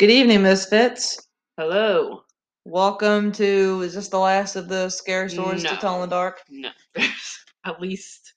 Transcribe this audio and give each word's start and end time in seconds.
Good 0.00 0.10
evening, 0.10 0.40
Misfits. 0.40 1.28
Hello. 1.58 2.22
Welcome 2.64 3.32
to. 3.32 3.82
Is 3.82 3.92
this 3.92 4.08
the 4.08 4.18
last 4.18 4.56
of 4.56 4.66
the 4.66 4.88
scary 4.88 5.28
stories 5.28 5.62
to 5.62 5.76
tell 5.76 5.96
in 5.96 6.00
the 6.00 6.06
dark? 6.16 6.40
No, 6.48 6.70
there's 6.94 7.38
at 7.66 7.82
least 7.82 8.32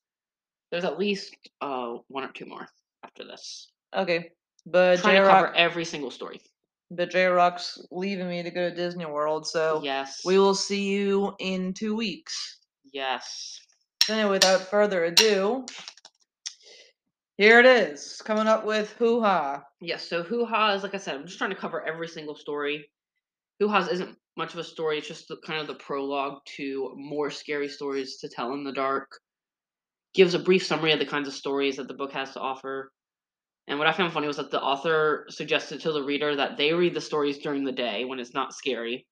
there's 0.71 0.83
at 0.83 0.99
least 0.99 1.33
uh 1.61 1.93
one 2.09 2.25
or 2.25 2.33
two 2.33 2.47
more 2.47 2.67
after 3.05 3.23
this. 3.23 3.71
Okay, 3.95 4.31
but 4.65 4.99
Trying 4.99 5.15
J 5.15 5.19
to 5.21 5.25
cover 5.25 5.45
Rock, 5.45 5.53
every 5.55 5.85
single 5.85 6.11
story. 6.11 6.41
but 6.91 7.09
J 7.11 7.27
Rock's 7.27 7.79
leaving 7.91 8.27
me 8.27 8.43
to 8.43 8.51
go 8.51 8.69
to 8.69 8.75
Disney 8.75 9.05
World, 9.05 9.47
so 9.47 9.79
yes. 9.81 10.19
we 10.25 10.37
will 10.37 10.55
see 10.55 10.83
you 10.83 11.33
in 11.39 11.73
two 11.73 11.95
weeks. 11.95 12.57
Yes. 12.91 13.61
Anyway, 14.09 14.31
without 14.31 14.59
further 14.63 15.05
ado, 15.05 15.65
here 17.37 17.59
it 17.59 17.65
is, 17.65 18.21
coming 18.23 18.47
up 18.47 18.65
with 18.65 18.91
hoo 18.93 19.21
ha. 19.21 19.63
Yes. 19.81 20.07
So 20.07 20.23
Hoo 20.23 20.45
Ha's, 20.45 20.83
like 20.83 20.93
I 20.93 20.97
said, 20.97 21.15
I'm 21.15 21.25
just 21.25 21.37
trying 21.37 21.49
to 21.49 21.55
cover 21.55 21.85
every 21.85 22.07
single 22.07 22.35
story. 22.35 22.89
Hoo 23.59 23.67
Ha's 23.67 23.87
isn't 23.87 24.17
much 24.37 24.53
of 24.53 24.59
a 24.59 24.63
story. 24.63 24.97
It's 24.97 25.07
just 25.07 25.27
the, 25.27 25.37
kind 25.45 25.59
of 25.59 25.67
the 25.67 25.75
prologue 25.75 26.39
to 26.57 26.93
more 26.95 27.29
scary 27.29 27.67
stories 27.67 28.17
to 28.17 28.29
tell 28.29 28.53
in 28.53 28.63
the 28.63 28.71
dark. 28.71 29.09
Gives 30.13 30.33
a 30.35 30.39
brief 30.39 30.65
summary 30.65 30.91
of 30.91 30.99
the 30.99 31.05
kinds 31.05 31.27
of 31.27 31.33
stories 31.33 31.77
that 31.77 31.87
the 31.87 31.93
book 31.93 32.11
has 32.13 32.33
to 32.33 32.39
offer. 32.39 32.91
And 33.67 33.79
what 33.79 33.87
I 33.87 33.93
found 33.93 34.13
funny 34.13 34.27
was 34.27 34.37
that 34.37 34.51
the 34.51 34.61
author 34.61 35.25
suggested 35.29 35.81
to 35.81 35.91
the 35.91 36.03
reader 36.03 36.35
that 36.35 36.57
they 36.57 36.73
read 36.73 36.93
the 36.93 37.01
stories 37.01 37.37
during 37.37 37.63
the 37.63 37.71
day 37.71 38.05
when 38.05 38.19
it's 38.19 38.33
not 38.33 38.53
scary, 38.53 39.07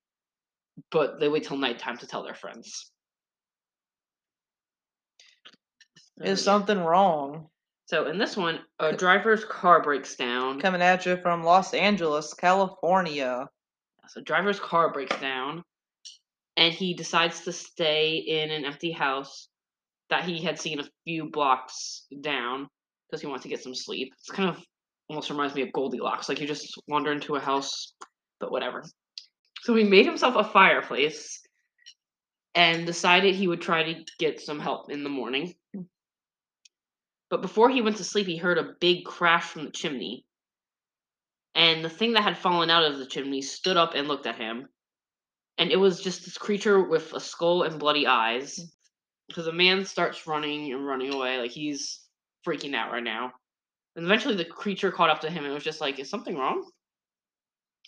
but 0.91 1.19
they 1.19 1.29
wait 1.29 1.45
till 1.45 1.57
nighttime 1.57 1.97
to 1.97 2.07
tell 2.07 2.23
their 2.23 2.35
friends. 2.35 2.91
Is 6.17 6.43
something 6.43 6.77
wrong? 6.77 7.47
So 7.91 8.07
in 8.07 8.17
this 8.17 8.37
one, 8.37 8.61
a 8.79 8.93
driver's 8.93 9.43
car 9.43 9.83
breaks 9.83 10.15
down. 10.15 10.61
Coming 10.61 10.81
at 10.81 11.05
you 11.05 11.17
from 11.17 11.43
Los 11.43 11.73
Angeles, 11.73 12.33
California. 12.33 13.49
So 14.07 14.21
driver's 14.21 14.61
car 14.61 14.93
breaks 14.93 15.19
down, 15.19 15.61
and 16.55 16.73
he 16.73 16.93
decides 16.93 17.41
to 17.41 17.51
stay 17.51 18.15
in 18.15 18.49
an 18.49 18.63
empty 18.63 18.93
house 18.93 19.49
that 20.09 20.23
he 20.23 20.41
had 20.41 20.57
seen 20.57 20.79
a 20.79 20.87
few 21.03 21.29
blocks 21.31 22.05
down 22.21 22.69
because 23.09 23.19
he 23.19 23.27
wants 23.27 23.43
to 23.43 23.49
get 23.49 23.61
some 23.61 23.75
sleep. 23.75 24.13
It's 24.19 24.31
kind 24.31 24.47
of 24.47 24.63
almost 25.09 25.29
reminds 25.29 25.53
me 25.53 25.63
of 25.63 25.73
Goldilocks, 25.73 26.29
like 26.29 26.39
you 26.39 26.47
just 26.47 26.73
wander 26.87 27.11
into 27.11 27.35
a 27.35 27.41
house, 27.41 27.93
but 28.39 28.51
whatever. 28.53 28.85
So 29.63 29.75
he 29.75 29.83
made 29.83 30.05
himself 30.05 30.37
a 30.37 30.49
fireplace 30.49 31.41
and 32.55 32.85
decided 32.85 33.35
he 33.35 33.49
would 33.49 33.61
try 33.61 33.83
to 33.83 34.05
get 34.17 34.39
some 34.39 34.61
help 34.61 34.89
in 34.89 35.03
the 35.03 35.09
morning. 35.09 35.55
But 37.31 37.41
before 37.41 37.69
he 37.69 37.81
went 37.81 37.95
to 37.97 38.03
sleep, 38.03 38.27
he 38.27 38.35
heard 38.35 38.57
a 38.57 38.75
big 38.81 39.05
crash 39.05 39.45
from 39.45 39.63
the 39.63 39.71
chimney. 39.71 40.25
And 41.55 41.83
the 41.83 41.89
thing 41.89 42.13
that 42.13 42.23
had 42.23 42.37
fallen 42.37 42.69
out 42.69 42.83
of 42.83 42.99
the 42.99 43.05
chimney 43.05 43.41
stood 43.41 43.77
up 43.77 43.93
and 43.95 44.09
looked 44.09 44.27
at 44.27 44.35
him. 44.35 44.67
And 45.57 45.71
it 45.71 45.77
was 45.77 46.01
just 46.01 46.25
this 46.25 46.37
creature 46.37 46.83
with 46.83 47.13
a 47.13 47.21
skull 47.21 47.63
and 47.63 47.79
bloody 47.79 48.05
eyes. 48.05 48.59
Mm. 48.59 49.35
So 49.35 49.43
the 49.43 49.53
man 49.53 49.85
starts 49.85 50.27
running 50.27 50.73
and 50.73 50.85
running 50.85 51.13
away, 51.13 51.37
like 51.37 51.51
he's 51.51 52.01
freaking 52.45 52.75
out 52.75 52.91
right 52.91 53.03
now. 53.03 53.31
And 53.95 54.05
eventually 54.05 54.35
the 54.35 54.45
creature 54.45 54.91
caught 54.91 55.09
up 55.09 55.21
to 55.21 55.29
him 55.29 55.45
and 55.45 55.53
was 55.53 55.63
just 55.63 55.79
like, 55.79 55.99
Is 55.99 56.09
something 56.09 56.35
wrong? 56.35 56.69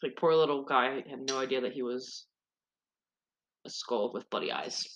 Like, 0.02 0.16
poor 0.16 0.36
little 0.36 0.64
guy 0.64 1.04
had 1.10 1.28
no 1.28 1.40
idea 1.40 1.62
that 1.62 1.74
he 1.74 1.82
was 1.82 2.26
a 3.66 3.70
skull 3.70 4.12
with 4.14 4.30
bloody 4.30 4.52
eyes. 4.54 4.88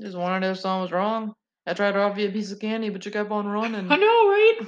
Just 0.00 0.16
wondered 0.16 0.48
if 0.48 0.58
something 0.58 0.82
was 0.82 0.92
wrong. 0.92 1.34
I 1.68 1.74
tried 1.74 1.92
to 1.92 2.00
offer 2.00 2.20
you 2.20 2.28
a 2.28 2.32
piece 2.32 2.50
of 2.50 2.60
candy, 2.60 2.88
but 2.88 3.04
you 3.04 3.12
kept 3.12 3.30
on 3.30 3.46
running. 3.46 3.90
I 3.92 3.96
know, 3.96 4.28
right? 4.28 4.60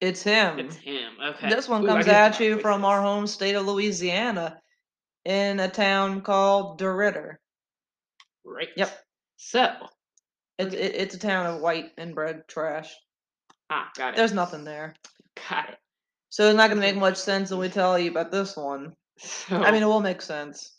It's 0.00 0.22
him. 0.22 0.58
It's 0.60 0.76
him. 0.76 1.12
Okay. 1.22 1.48
This 1.50 1.68
one 1.68 1.82
Ooh, 1.82 1.86
comes 1.86 2.06
at 2.06 2.38
you 2.40 2.60
from 2.60 2.84
our 2.84 3.02
home 3.02 3.26
state 3.26 3.54
of 3.54 3.66
Louisiana 3.66 4.60
in 5.24 5.58
a 5.60 5.68
town 5.68 6.20
called 6.22 6.80
DeRidder. 6.80 7.36
Right. 8.44 8.68
Yep. 8.76 8.96
So, 9.36 9.74
It's 10.58 10.74
it, 10.74 10.94
it's 10.94 11.14
a 11.14 11.18
town 11.18 11.46
of 11.46 11.60
white 11.60 11.90
inbred 11.98 12.46
trash. 12.48 12.94
ah, 13.70 13.90
got 13.96 14.14
it. 14.14 14.16
There's 14.16 14.32
nothing 14.32 14.64
there. 14.64 14.94
Got 15.50 15.70
it. 15.70 15.78
So 16.30 16.46
it's 16.48 16.56
not 16.56 16.68
going 16.68 16.80
to 16.80 16.86
make 16.86 16.96
much 16.96 17.16
sense 17.16 17.50
when 17.50 17.60
we 17.60 17.68
tell 17.68 17.98
you 17.98 18.10
about 18.10 18.30
this 18.30 18.56
one. 18.56 18.94
So, 19.18 19.56
I 19.56 19.72
mean, 19.72 19.82
it 19.82 19.86
will 19.86 20.00
make 20.00 20.22
sense. 20.22 20.77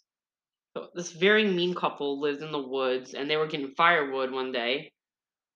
So 0.76 0.88
this 0.94 1.12
very 1.12 1.46
mean 1.46 1.74
couple 1.74 2.20
lived 2.20 2.42
in 2.42 2.52
the 2.52 2.62
woods 2.62 3.14
and 3.14 3.30
they 3.30 3.38
were 3.38 3.48
getting 3.48 3.74
firewood 3.76 4.32
one 4.32 4.52
day 4.52 4.92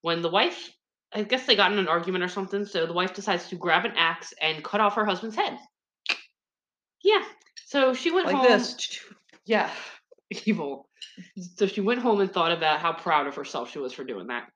when 0.01 0.22
the 0.22 0.29
wife 0.29 0.72
I 1.16 1.22
guess 1.24 1.46
they 1.46 1.56
got 1.56 1.72
in 1.72 1.78
an 1.78 1.88
argument 1.88 2.24
or 2.24 2.28
something, 2.28 2.66
so 2.66 2.88
the 2.88 2.94
wife 2.94 3.13
decides 3.13 3.47
to 3.50 3.56
grab 3.56 3.85
an 3.85 3.94
axe 3.96 4.34
and 4.41 4.63
cut 4.63 4.81
off 4.81 4.96
her 4.96 5.06
husband's 5.06 5.35
head. 5.35 5.57
Yeah. 7.03 7.23
So 7.68 7.94
she 7.94 8.09
went 8.12 8.28
Like 8.28 8.35
home. 8.38 8.47
this. 8.47 9.00
Yeah. 9.46 9.69
Evil. 10.46 10.88
So 11.57 11.68
she 11.68 11.81
went 11.81 12.00
home 12.00 12.22
and 12.22 12.31
thought 12.31 12.53
about 12.53 12.79
how 12.79 12.94
proud 12.94 13.28
of 13.28 13.35
herself 13.35 13.69
she 13.69 13.78
was 13.79 13.91
for 13.94 14.06
doing 14.06 14.28
that. 14.28 14.47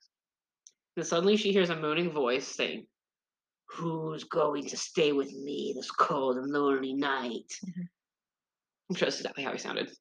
Then 0.95 1.05
suddenly 1.05 1.35
she 1.37 1.51
hears 1.51 1.69
a 1.69 1.75
moaning 1.75 2.09
voice 2.09 2.47
saying, 2.47 2.87
Who's 3.71 4.23
going 4.23 4.65
to 4.69 4.77
stay 4.77 5.11
with 5.11 5.31
me 5.33 5.73
this 5.75 5.91
cold 5.91 6.37
and 6.37 6.49
lonely 6.51 6.93
night? 6.93 7.51
I'm 8.89 8.95
sure 8.95 9.07
that's 9.07 9.17
exactly 9.19 9.43
how 9.43 9.51
he 9.51 9.57
sounded. 9.59 9.91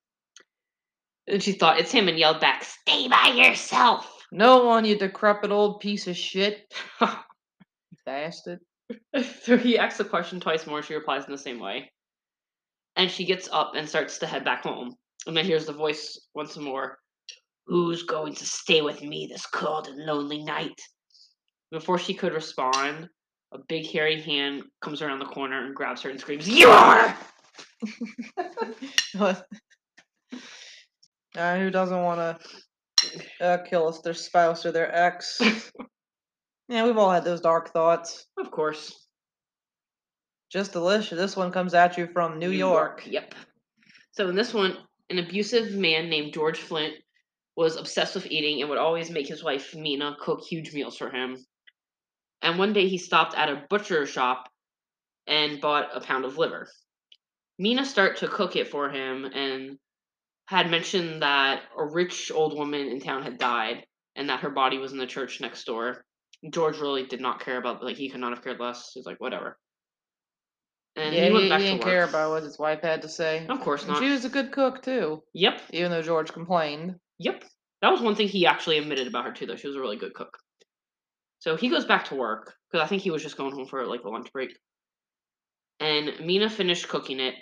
And 1.28 1.42
she 1.42 1.52
thought 1.52 1.80
it's 1.80 1.92
him 1.92 2.08
and 2.08 2.18
yelled 2.18 2.40
back, 2.40 2.64
Stay 2.64 3.08
by 3.08 3.34
yourself! 3.36 4.24
No 4.32 4.64
one, 4.64 4.84
you 4.84 4.98
decrepit 4.98 5.50
old 5.50 5.80
piece 5.80 6.06
of 6.06 6.16
shit. 6.16 6.72
Bastard. 8.06 8.60
so 9.42 9.56
he 9.56 9.78
asks 9.78 9.98
the 9.98 10.04
question 10.04 10.40
twice 10.40 10.66
more. 10.66 10.82
She 10.82 10.94
replies 10.94 11.24
in 11.26 11.32
the 11.32 11.38
same 11.38 11.60
way. 11.60 11.90
And 12.96 13.10
she 13.10 13.24
gets 13.24 13.48
up 13.52 13.72
and 13.74 13.88
starts 13.88 14.18
to 14.18 14.26
head 14.26 14.44
back 14.44 14.62
home. 14.62 14.94
And 15.26 15.36
then 15.36 15.44
hears 15.44 15.66
the 15.66 15.72
voice 15.72 16.18
once 16.34 16.56
more 16.56 16.98
Who's 17.66 18.04
going 18.04 18.34
to 18.34 18.46
stay 18.46 18.80
with 18.80 19.02
me 19.02 19.26
this 19.30 19.44
cold 19.46 19.88
and 19.88 19.98
lonely 20.06 20.44
night? 20.44 20.80
Before 21.72 21.98
she 21.98 22.14
could 22.14 22.32
respond, 22.32 23.08
a 23.52 23.58
big 23.68 23.86
hairy 23.86 24.20
hand 24.20 24.62
comes 24.82 25.02
around 25.02 25.18
the 25.18 25.24
corner 25.24 25.66
and 25.66 25.74
grabs 25.74 26.02
her 26.02 26.10
and 26.10 26.20
screams, 26.20 26.48
You 26.48 26.68
are! 26.68 27.16
Uh, 31.36 31.58
who 31.58 31.70
doesn't 31.70 32.02
want 32.02 32.38
to 32.98 33.44
uh, 33.44 33.58
kill 33.58 33.88
us, 33.88 34.00
their 34.00 34.14
spouse 34.14 34.64
or 34.64 34.72
their 34.72 34.94
ex? 34.94 35.40
yeah, 36.68 36.84
we've 36.84 36.96
all 36.96 37.10
had 37.10 37.24
those 37.24 37.40
dark 37.40 37.72
thoughts. 37.72 38.26
Of 38.38 38.50
course. 38.50 39.06
Just 40.50 40.72
delicious. 40.72 41.18
This 41.18 41.36
one 41.36 41.52
comes 41.52 41.74
at 41.74 41.98
you 41.98 42.06
from 42.06 42.38
New, 42.38 42.50
York. 42.50 43.02
Yep. 43.06 43.34
So 44.12 44.28
in 44.28 44.34
this 44.34 44.54
one, 44.54 44.78
an 45.10 45.18
abusive 45.18 45.74
man 45.74 46.08
named 46.08 46.32
George 46.32 46.58
Flint 46.58 46.94
was 47.56 47.76
obsessed 47.76 48.14
with 48.14 48.26
eating 48.26 48.60
and 48.60 48.70
would 48.70 48.78
always 48.78 49.10
make 49.10 49.26
his 49.26 49.44
wife 49.44 49.74
Mina 49.74 50.16
cook 50.20 50.42
huge 50.42 50.72
meals 50.72 50.96
for 50.96 51.10
him. 51.10 51.36
And 52.42 52.58
one 52.58 52.72
day 52.72 52.88
he 52.88 52.98
stopped 52.98 53.36
at 53.36 53.48
a 53.48 53.64
butcher 53.68 54.06
shop 54.06 54.48
and 55.26 55.60
bought 55.60 55.94
a 55.94 56.00
pound 56.00 56.24
of 56.24 56.38
liver. 56.38 56.68
Mina 57.58 57.84
started 57.84 58.18
to 58.18 58.28
cook 58.28 58.56
it 58.56 58.68
for 58.68 58.90
him 58.90 59.24
and 59.24 59.78
had 60.46 60.70
mentioned 60.70 61.22
that 61.22 61.62
a 61.76 61.84
rich 61.84 62.30
old 62.32 62.56
woman 62.56 62.88
in 62.88 63.00
town 63.00 63.22
had 63.22 63.38
died 63.38 63.84
and 64.14 64.28
that 64.30 64.40
her 64.40 64.50
body 64.50 64.78
was 64.78 64.92
in 64.92 64.98
the 64.98 65.06
church 65.06 65.40
next 65.40 65.64
door. 65.64 66.04
George 66.50 66.78
really 66.78 67.04
did 67.06 67.20
not 67.20 67.40
care 67.40 67.58
about 67.58 67.82
like 67.82 67.96
he 67.96 68.08
could 68.08 68.20
not 68.20 68.32
have 68.34 68.44
cared 68.44 68.60
less. 68.60 68.90
He's 68.94 69.06
like, 69.06 69.20
whatever. 69.20 69.58
And 70.94 71.14
yeah, 71.14 71.26
he 71.26 71.32
went 71.32 71.44
he, 71.44 71.50
he 71.50 71.56
to 71.58 71.64
didn't 71.64 71.82
care 71.82 72.04
about 72.04 72.30
what 72.30 72.42
his 72.42 72.58
wife 72.58 72.80
had 72.82 73.02
to 73.02 73.08
say. 73.08 73.46
Of 73.48 73.60
course 73.60 73.82
And 73.82 73.92
not. 73.92 73.98
she 74.02 74.10
was 74.10 74.24
a 74.24 74.30
good 74.30 74.52
cook 74.52 74.82
too, 74.82 75.22
Yep. 75.34 75.60
even 75.72 75.90
though 75.90 76.02
George 76.02 76.32
complained. 76.32 76.94
Yep. 77.18 77.44
That 77.82 77.90
was 77.92 78.00
one 78.00 78.14
thing 78.14 78.28
he 78.28 78.46
actually 78.46 78.78
admitted 78.78 79.06
about 79.06 79.26
her 79.26 79.32
too, 79.32 79.46
though. 79.46 79.56
She 79.56 79.66
was 79.66 79.76
a 79.76 79.80
really 79.80 79.98
good 79.98 80.14
cook. 80.14 80.38
So 81.40 81.56
he 81.56 81.68
goes 81.68 81.84
back 81.84 82.06
to 82.06 82.14
work 82.14 82.54
because 82.70 82.84
I 82.84 82.88
think 82.88 83.02
he 83.02 83.10
was 83.10 83.22
just 83.22 83.36
going 83.36 83.52
home 83.54 83.66
for 83.66 83.84
like 83.86 84.02
a 84.04 84.08
lunch 84.08 84.32
break. 84.32 84.56
And 85.80 86.12
Mina 86.20 86.48
finished 86.48 86.88
cooking 86.88 87.20
it, 87.20 87.34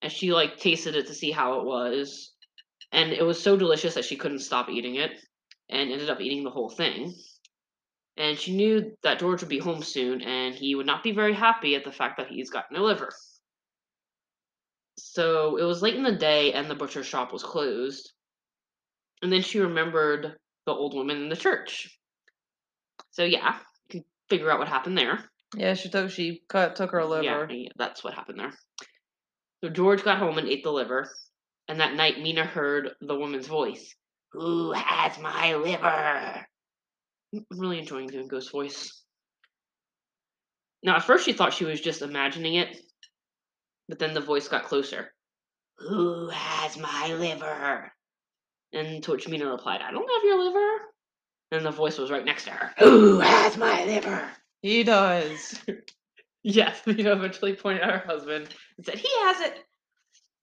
and 0.00 0.12
she 0.12 0.32
like 0.32 0.58
tasted 0.58 0.94
it 0.94 1.08
to 1.08 1.14
see 1.14 1.32
how 1.32 1.58
it 1.58 1.66
was, 1.66 2.32
and 2.94 3.12
it 3.12 3.24
was 3.24 3.42
so 3.42 3.56
delicious 3.56 3.94
that 3.94 4.04
she 4.04 4.16
couldn't 4.16 4.38
stop 4.38 4.70
eating 4.70 4.94
it, 4.94 5.10
and 5.68 5.90
ended 5.90 6.08
up 6.08 6.20
eating 6.20 6.44
the 6.44 6.50
whole 6.50 6.70
thing. 6.70 7.12
And 8.16 8.38
she 8.38 8.54
knew 8.54 8.96
that 9.02 9.18
George 9.18 9.40
would 9.40 9.48
be 9.48 9.58
home 9.58 9.82
soon, 9.82 10.22
and 10.22 10.54
he 10.54 10.76
would 10.76 10.86
not 10.86 11.02
be 11.02 11.10
very 11.10 11.34
happy 11.34 11.74
at 11.74 11.84
the 11.84 11.92
fact 11.92 12.18
that 12.18 12.28
he's 12.28 12.50
got 12.50 12.70
no 12.70 12.84
liver. 12.84 13.10
So 14.96 15.56
it 15.56 15.64
was 15.64 15.82
late 15.82 15.96
in 15.96 16.04
the 16.04 16.12
day, 16.12 16.52
and 16.52 16.70
the 16.70 16.76
butcher 16.76 17.02
shop 17.02 17.32
was 17.32 17.42
closed. 17.42 18.12
And 19.22 19.32
then 19.32 19.42
she 19.42 19.58
remembered 19.58 20.36
the 20.66 20.72
old 20.72 20.94
woman 20.94 21.16
in 21.16 21.28
the 21.28 21.36
church. 21.36 21.98
So 23.10 23.24
yeah, 23.24 23.58
you 23.88 24.00
can 24.00 24.04
figure 24.28 24.50
out 24.50 24.60
what 24.60 24.68
happened 24.68 24.96
there. 24.96 25.18
Yeah, 25.56 25.74
she 25.74 25.88
took 25.88 26.10
she 26.10 26.42
cut 26.48 26.76
took 26.76 26.92
her 26.92 27.04
liver. 27.04 27.24
Yeah, 27.24 27.46
yeah, 27.50 27.68
that's 27.76 28.04
what 28.04 28.14
happened 28.14 28.38
there. 28.38 28.52
So 29.62 29.70
George 29.70 30.04
got 30.04 30.18
home 30.18 30.38
and 30.38 30.48
ate 30.48 30.62
the 30.62 30.70
liver, 30.70 31.10
and 31.68 31.80
that 31.80 31.94
night 31.94 32.20
Mina 32.20 32.44
heard 32.44 32.90
the 33.00 33.16
woman's 33.16 33.46
voice. 33.46 33.94
Who 34.32 34.72
has 34.72 35.18
my 35.18 35.54
liver? 35.54 36.46
I'm 37.34 37.44
really 37.50 37.78
enjoying 37.78 38.08
doing 38.08 38.28
Ghost 38.28 38.50
voice. 38.50 39.02
Now, 40.82 40.96
at 40.96 41.04
first, 41.04 41.24
she 41.24 41.32
thought 41.32 41.54
she 41.54 41.64
was 41.64 41.80
just 41.80 42.02
imagining 42.02 42.54
it, 42.54 42.76
but 43.88 43.98
then 43.98 44.12
the 44.14 44.20
voice 44.20 44.48
got 44.48 44.64
closer. 44.64 45.12
Who 45.78 46.28
has 46.28 46.76
my 46.76 47.14
liver? 47.14 47.90
And 48.72 49.02
to 49.04 49.12
which 49.12 49.28
Mina 49.28 49.46
replied, 49.50 49.80
I 49.80 49.92
don't 49.92 50.10
have 50.10 50.24
your 50.24 50.44
liver. 50.44 50.82
And 51.52 51.64
the 51.64 51.70
voice 51.70 51.98
was 51.98 52.10
right 52.10 52.24
next 52.24 52.44
to 52.44 52.50
her. 52.50 52.72
Who 52.78 53.20
has 53.20 53.56
my 53.56 53.84
liver? 53.84 54.28
He 54.62 54.82
does. 54.82 55.60
Yes, 56.46 56.82
Mina 56.86 57.12
eventually 57.12 57.54
pointed 57.54 57.82
at 57.84 57.90
her 57.90 58.06
husband 58.06 58.48
and 58.76 58.84
said, 58.84 58.98
He 58.98 59.08
has 59.22 59.40
it. 59.40 59.64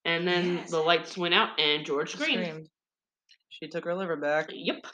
And 0.06 0.27
then 0.27 0.56
Yes. 0.57 0.71
the 0.71 0.80
lights 0.80 1.18
went 1.18 1.33
out 1.33 1.59
and 1.59 1.86
George 1.86 2.12
screamed. 2.13 2.45
Screamed. 2.45 2.69
She 3.50 3.68
took 3.68 3.86
her 3.86 3.94
liver 3.95 4.15
back. 4.15 4.50
Yep. 4.51 4.86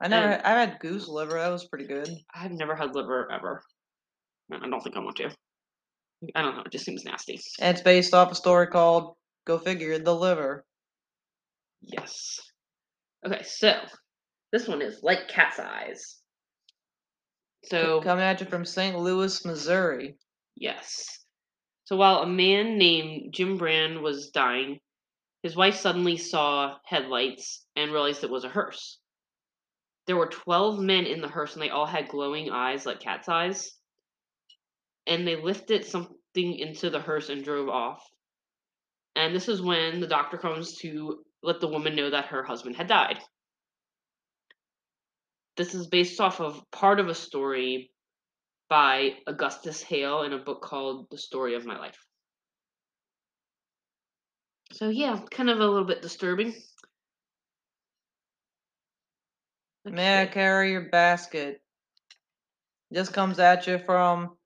I 0.00 0.08
never. 0.08 0.26
And- 0.28 0.42
had- 0.42 0.44
I 0.56 0.60
had 0.60 0.80
goose 0.80 1.08
liver. 1.08 1.34
That 1.38 1.48
was 1.48 1.66
pretty 1.68 1.86
good. 1.86 2.08
I've 2.34 2.52
never 2.52 2.74
had 2.74 2.94
liver 2.94 3.30
ever. 3.30 3.62
I 4.52 4.58
don't 4.58 4.80
think 4.82 4.96
I 4.96 5.00
want 5.00 5.16
to. 5.18 5.30
I 6.34 6.42
don't 6.42 6.56
know. 6.56 6.62
It 6.64 6.72
just 6.72 6.84
seems 6.84 7.04
nasty. 7.04 7.40
And 7.60 7.74
it's 7.76 7.82
based 7.84 8.14
off 8.14 8.32
a 8.32 8.34
story 8.34 8.66
called 8.66 9.16
"Go 9.46 9.58
Figure" 9.58 9.98
the 9.98 10.14
liver. 10.14 10.64
Yes. 11.82 12.40
Okay, 13.26 13.42
so 13.42 13.80
this 14.52 14.66
one 14.66 14.82
is 14.82 15.02
like 15.02 15.28
cat's 15.28 15.58
eyes. 15.58 16.18
So 17.64 18.00
Coming 18.02 18.24
at 18.24 18.40
you 18.40 18.46
from 18.46 18.64
St. 18.64 18.98
Louis, 18.98 19.44
Missouri. 19.44 20.16
yes. 20.56 21.19
So 21.90 21.96
while 21.96 22.18
a 22.18 22.26
man 22.26 22.78
named 22.78 23.34
Jim 23.34 23.58
Brand 23.58 24.00
was 24.00 24.30
dying, 24.30 24.78
his 25.42 25.56
wife 25.56 25.74
suddenly 25.74 26.16
saw 26.16 26.78
headlights 26.84 27.66
and 27.74 27.90
realized 27.90 28.22
it 28.22 28.30
was 28.30 28.44
a 28.44 28.48
hearse. 28.48 29.00
There 30.06 30.16
were 30.16 30.28
12 30.28 30.78
men 30.78 31.04
in 31.04 31.20
the 31.20 31.26
hearse 31.26 31.54
and 31.54 31.60
they 31.60 31.70
all 31.70 31.86
had 31.86 32.06
glowing 32.06 32.48
eyes 32.48 32.86
like 32.86 33.00
cat's 33.00 33.28
eyes. 33.28 33.76
And 35.08 35.26
they 35.26 35.34
lifted 35.34 35.84
something 35.84 36.14
into 36.36 36.90
the 36.90 37.00
hearse 37.00 37.28
and 37.28 37.42
drove 37.42 37.68
off. 37.68 38.08
And 39.16 39.34
this 39.34 39.48
is 39.48 39.60
when 39.60 39.98
the 39.98 40.06
doctor 40.06 40.38
comes 40.38 40.76
to 40.82 41.24
let 41.42 41.58
the 41.58 41.66
woman 41.66 41.96
know 41.96 42.10
that 42.10 42.26
her 42.26 42.44
husband 42.44 42.76
had 42.76 42.86
died. 42.86 43.18
This 45.56 45.74
is 45.74 45.88
based 45.88 46.20
off 46.20 46.40
of 46.40 46.62
part 46.70 47.00
of 47.00 47.08
a 47.08 47.16
story 47.16 47.90
by 48.70 49.16
Augustus 49.26 49.82
Hare 49.82 50.24
in 50.24 50.32
a 50.32 50.38
book 50.38 50.62
called 50.62 51.10
The 51.10 51.18
Story 51.18 51.56
of 51.56 51.66
My 51.66 51.76
Life. 51.76 52.06
So, 54.72 54.88
yeah, 54.88 55.18
kind 55.30 55.50
of 55.50 55.58
a 55.58 55.66
little 55.66 55.84
bit 55.84 56.00
disturbing. 56.00 56.54
May 59.84 60.20
I 60.20 60.22
Okay. 60.22 60.32
carry 60.32 60.70
your 60.70 60.88
basket? 60.88 61.60
This 62.90 63.08
comes 63.08 63.38
at 63.38 63.66
you 63.66 63.78
from. 63.78 64.36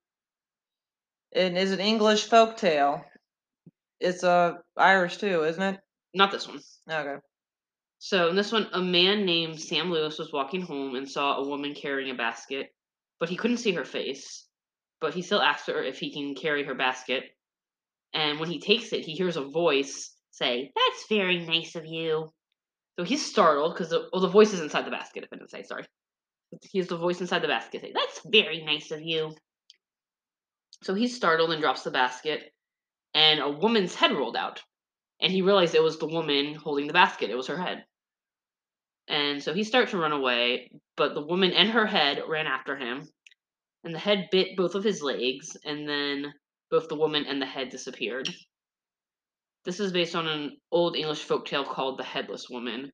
It 1.32 1.56
is 1.56 1.72
an 1.72 1.80
English 1.80 2.28
folk 2.28 2.56
tale. 2.56 3.04
It's 4.00 4.24
uh, 4.24 4.54
Irish 4.76 5.18
too, 5.18 5.44
isn't 5.44 5.62
it? 5.62 5.80
Not 6.14 6.30
this 6.30 6.48
one. 6.48 6.60
Okay. 6.88 7.20
So 7.98 8.28
in 8.28 8.36
this 8.36 8.52
one, 8.52 8.68
a 8.72 8.80
man 8.80 9.26
named 9.26 9.60
Sam 9.60 9.90
Lewis 9.90 10.18
was 10.18 10.32
walking 10.32 10.62
home 10.62 10.94
and 10.94 11.10
saw 11.10 11.36
a 11.36 11.48
woman 11.48 11.74
carrying 11.74 12.10
a 12.10 12.14
basket, 12.14 12.74
but 13.20 13.28
he 13.28 13.36
couldn't 13.36 13.58
see 13.58 13.72
her 13.72 13.84
face. 13.84 14.46
But 15.00 15.14
he 15.14 15.22
still 15.22 15.42
asked 15.42 15.66
her 15.66 15.82
if 15.82 15.98
he 15.98 16.12
can 16.12 16.34
carry 16.34 16.64
her 16.64 16.74
basket. 16.74 17.24
And 18.12 18.38
when 18.38 18.50
he 18.50 18.60
takes 18.60 18.92
it, 18.92 19.04
he 19.04 19.12
hears 19.12 19.36
a 19.36 19.44
voice 19.44 20.14
say, 20.30 20.72
"That's 20.74 21.06
very 21.08 21.44
nice 21.44 21.74
of 21.74 21.84
you." 21.86 22.32
So 22.98 23.04
he's 23.04 23.24
startled 23.24 23.74
because 23.74 23.90
the, 23.90 24.08
well, 24.12 24.22
the 24.22 24.28
voice 24.28 24.52
is 24.52 24.60
inside 24.60 24.86
the 24.86 24.90
basket. 24.90 25.24
If 25.24 25.32
I 25.32 25.36
didn't 25.36 25.50
say, 25.50 25.62
sorry. 25.62 25.84
He 26.62 26.68
hears 26.68 26.86
the 26.86 26.96
voice 26.96 27.20
inside 27.20 27.42
the 27.42 27.48
basket 27.48 27.80
say, 27.80 27.92
"That's 27.92 28.20
very 28.24 28.62
nice 28.64 28.90
of 28.90 29.02
you." 29.02 29.34
So 30.82 30.94
he's 30.94 31.16
startled 31.16 31.50
and 31.50 31.60
drops 31.60 31.82
the 31.82 31.90
basket, 31.90 32.52
and 33.14 33.40
a 33.40 33.50
woman's 33.50 33.94
head 33.94 34.12
rolled 34.12 34.36
out, 34.36 34.62
and 35.20 35.32
he 35.32 35.42
realized 35.42 35.74
it 35.74 35.82
was 35.82 35.98
the 35.98 36.06
woman 36.06 36.54
holding 36.54 36.86
the 36.86 36.92
basket. 36.92 37.30
It 37.30 37.36
was 37.36 37.48
her 37.48 37.60
head. 37.60 37.84
And 39.08 39.42
so 39.42 39.52
he 39.52 39.64
started 39.64 39.90
to 39.90 39.98
run 39.98 40.12
away, 40.12 40.70
but 40.96 41.14
the 41.14 41.24
woman 41.24 41.52
and 41.52 41.70
her 41.70 41.86
head 41.86 42.22
ran 42.26 42.46
after 42.46 42.76
him, 42.76 43.08
and 43.82 43.94
the 43.94 43.98
head 43.98 44.28
bit 44.30 44.56
both 44.56 44.74
of 44.74 44.84
his 44.84 45.02
legs, 45.02 45.56
and 45.64 45.88
then 45.88 46.32
both 46.70 46.88
the 46.88 46.96
woman 46.96 47.26
and 47.26 47.40
the 47.40 47.46
head 47.46 47.68
disappeared. 47.68 48.28
This 49.64 49.80
is 49.80 49.92
based 49.92 50.14
on 50.14 50.26
an 50.26 50.56
old 50.70 50.96
English 50.96 51.24
folktale 51.24 51.66
called 51.66 51.98
The 51.98 52.04
Headless 52.04 52.48
Woman. 52.50 52.90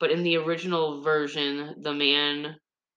But 0.00 0.10
in 0.10 0.22
the 0.22 0.36
original 0.36 1.02
version, 1.02 1.74
the 1.82 1.94
man, 1.94 2.56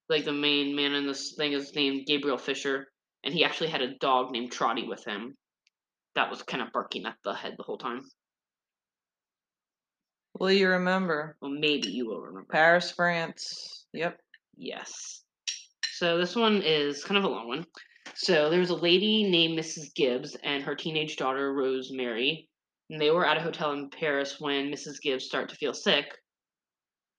like 0.09 0.25
the 0.25 0.33
main 0.33 0.75
man 0.75 0.93
in 0.93 1.07
this 1.07 1.33
thing, 1.35 1.53
is 1.53 1.73
named 1.75 2.05
Gabriel 2.05 2.37
Fisher, 2.37 2.91
and 3.23 3.33
he 3.33 3.43
actually 3.43 3.69
had 3.69 3.81
a 3.81 3.97
dog 3.97 4.31
named 4.31 4.51
Trotty 4.51 4.87
with 4.87 5.03
him 5.05 5.35
that 6.15 6.29
was 6.29 6.43
kind 6.43 6.61
of 6.61 6.71
barking 6.71 7.05
at 7.05 7.15
the 7.23 7.33
head 7.33 7.55
the 7.57 7.63
whole 7.63 7.77
time. 7.77 8.01
Will 10.39 10.51
you 10.51 10.69
remember? 10.69 11.37
Well, 11.41 11.51
maybe 11.51 11.89
you 11.89 12.07
will 12.07 12.21
remember. 12.21 12.47
Paris, 12.51 12.91
France. 12.91 13.85
Yep. 13.93 14.17
Yes. 14.57 15.23
So 15.93 16.17
this 16.17 16.35
one 16.35 16.61
is 16.63 17.03
kind 17.03 17.17
of 17.17 17.23
a 17.25 17.27
long 17.29 17.47
one. 17.47 17.65
So 18.15 18.49
there 18.49 18.59
was 18.59 18.69
a 18.69 18.75
lady 18.75 19.29
named 19.29 19.57
Mrs. 19.57 19.93
Gibbs 19.93 20.35
and 20.43 20.63
her 20.63 20.75
teenage 20.75 21.15
daughter 21.17 21.53
Rosemary, 21.53 22.49
and 22.89 22.99
they 22.99 23.11
were 23.11 23.25
at 23.25 23.37
a 23.37 23.41
hotel 23.41 23.71
in 23.73 23.89
Paris 23.89 24.37
when 24.39 24.71
Mrs. 24.71 25.01
Gibbs 25.01 25.25
started 25.25 25.49
to 25.49 25.55
feel 25.55 25.73
sick. 25.73 26.05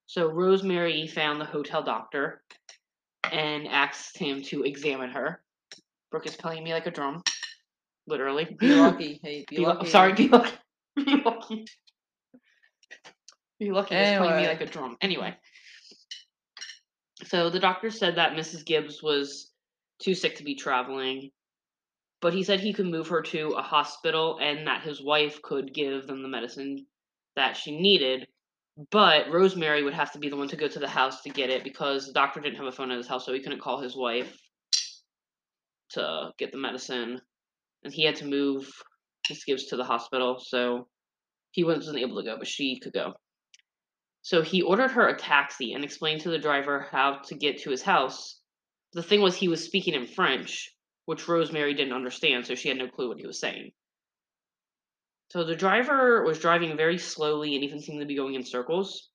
So 0.06 0.28
Rosemary 0.30 1.06
found 1.06 1.40
the 1.40 1.44
hotel 1.46 1.82
doctor 1.82 2.42
and 3.30 3.68
asked 3.68 4.18
him 4.18 4.42
to 4.44 4.62
examine 4.64 5.10
her. 5.10 5.42
Brooke 6.10 6.26
is 6.26 6.36
playing 6.36 6.64
me 6.64 6.72
like 6.72 6.86
a 6.86 6.90
drum, 6.90 7.22
literally. 8.06 8.54
Be 8.58 8.74
lucky. 8.74 9.20
Hey, 9.22 9.44
be, 9.48 9.56
Be 9.56 9.62
lu- 9.62 9.68
lucky. 9.68 9.88
sorry, 9.88 10.12
be 10.12 10.28
lucky. 10.28 10.52
Be 10.96 11.22
lucky. 11.24 11.64
Be 13.58 13.70
lucky 13.70 13.94
is 13.94 14.18
playing 14.18 14.36
me 14.36 14.48
like 14.48 14.60
a 14.60 14.66
drum. 14.66 14.96
Anyway. 15.00 15.36
So 17.26 17.50
the 17.50 17.60
doctor 17.60 17.90
said 17.90 18.16
that 18.16 18.32
Mrs. 18.32 18.64
Gibbs 18.64 19.02
was 19.02 19.52
too 20.00 20.14
sick 20.14 20.36
to 20.36 20.44
be 20.44 20.54
traveling, 20.54 21.30
but 22.20 22.34
he 22.34 22.42
said 22.42 22.60
he 22.60 22.72
could 22.72 22.86
move 22.86 23.08
her 23.08 23.22
to 23.22 23.50
a 23.50 23.62
hospital 23.62 24.38
and 24.40 24.66
that 24.66 24.82
his 24.82 25.02
wife 25.02 25.40
could 25.42 25.72
give 25.72 26.06
them 26.06 26.22
the 26.22 26.28
medicine 26.28 26.86
that 27.36 27.56
she 27.56 27.78
needed. 27.78 28.26
But 28.90 29.30
Rosemary 29.30 29.82
would 29.82 29.94
have 29.94 30.12
to 30.12 30.18
be 30.18 30.28
the 30.28 30.36
one 30.36 30.48
to 30.48 30.56
go 30.56 30.66
to 30.66 30.78
the 30.78 30.88
house 30.88 31.22
to 31.22 31.30
get 31.30 31.50
it 31.50 31.62
because 31.62 32.06
the 32.06 32.12
doctor 32.12 32.40
didn't 32.40 32.56
have 32.56 32.66
a 32.66 32.72
phone 32.72 32.90
at 32.90 32.96
his 32.96 33.06
house, 33.06 33.26
so 33.26 33.32
he 33.32 33.40
couldn't 33.40 33.60
call 33.60 33.80
his 33.80 33.96
wife 33.96 34.34
to 35.90 36.30
get 36.38 36.52
the 36.52 36.58
medicine. 36.58 37.20
And 37.84 37.92
he 37.92 38.04
had 38.04 38.16
to 38.16 38.26
move 38.26 38.70
Mrs. 39.30 39.46
Gibbs 39.46 39.66
to 39.66 39.76
the 39.76 39.84
hospital, 39.84 40.38
so 40.40 40.88
he 41.50 41.64
wasn't 41.64 41.98
able 41.98 42.16
to 42.16 42.24
go, 42.24 42.36
but 42.38 42.46
she 42.46 42.80
could 42.80 42.92
go. 42.92 43.14
So 44.22 44.42
he 44.42 44.62
ordered 44.62 44.92
her 44.92 45.08
a 45.08 45.18
taxi 45.18 45.72
and 45.72 45.84
explained 45.84 46.20
to 46.22 46.30
the 46.30 46.38
driver 46.38 46.88
how 46.90 47.18
to 47.26 47.34
get 47.34 47.58
to 47.62 47.70
his 47.70 47.82
house. 47.82 48.40
The 48.92 49.02
thing 49.02 49.20
was, 49.20 49.36
he 49.36 49.48
was 49.48 49.64
speaking 49.64 49.94
in 49.94 50.06
French, 50.06 50.72
which 51.06 51.26
Rosemary 51.26 51.74
didn't 51.74 51.92
understand, 51.92 52.46
so 52.46 52.54
she 52.54 52.68
had 52.68 52.78
no 52.78 52.88
clue 52.88 53.08
what 53.08 53.18
he 53.18 53.26
was 53.26 53.40
saying. 53.40 53.72
So 55.32 55.44
the 55.44 55.56
driver 55.56 56.22
was 56.24 56.38
driving 56.38 56.76
very 56.76 56.98
slowly 56.98 57.54
and 57.54 57.64
even 57.64 57.80
seemed 57.80 58.00
to 58.00 58.06
be 58.06 58.14
going 58.14 58.34
in 58.34 58.44
circles. 58.44 59.08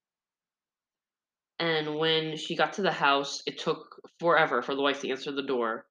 And 1.59 1.97
when 1.97 2.37
she 2.37 2.55
got 2.55 2.73
to 2.73 2.81
the 2.81 2.91
house, 2.91 3.43
it 3.45 3.59
took 3.59 4.01
forever 4.19 4.61
for 4.61 4.75
the 4.75 4.81
wife 4.81 5.01
to 5.01 5.09
answer 5.09 5.31
the 5.31 5.41
door, 5.41 5.85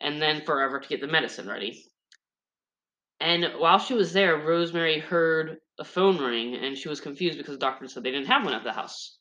and 0.00 0.22
then 0.22 0.44
forever 0.44 0.80
to 0.80 0.88
get 0.88 1.00
the 1.00 1.06
medicine 1.06 1.48
ready. 1.48 1.84
And 3.24 3.58
while 3.58 3.78
she 3.78 3.94
was 3.94 4.12
there, 4.12 4.36
Rosemary 4.36 4.98
heard 4.98 5.56
a 5.78 5.84
phone 5.84 6.18
ring 6.18 6.56
and 6.56 6.76
she 6.76 6.90
was 6.90 7.00
confused 7.00 7.38
because 7.38 7.54
the 7.54 7.58
doctor 7.58 7.88
said 7.88 8.02
they 8.02 8.10
didn't 8.10 8.26
have 8.26 8.44
one 8.44 8.52
at 8.52 8.64
the 8.64 8.72
house. 8.72 9.16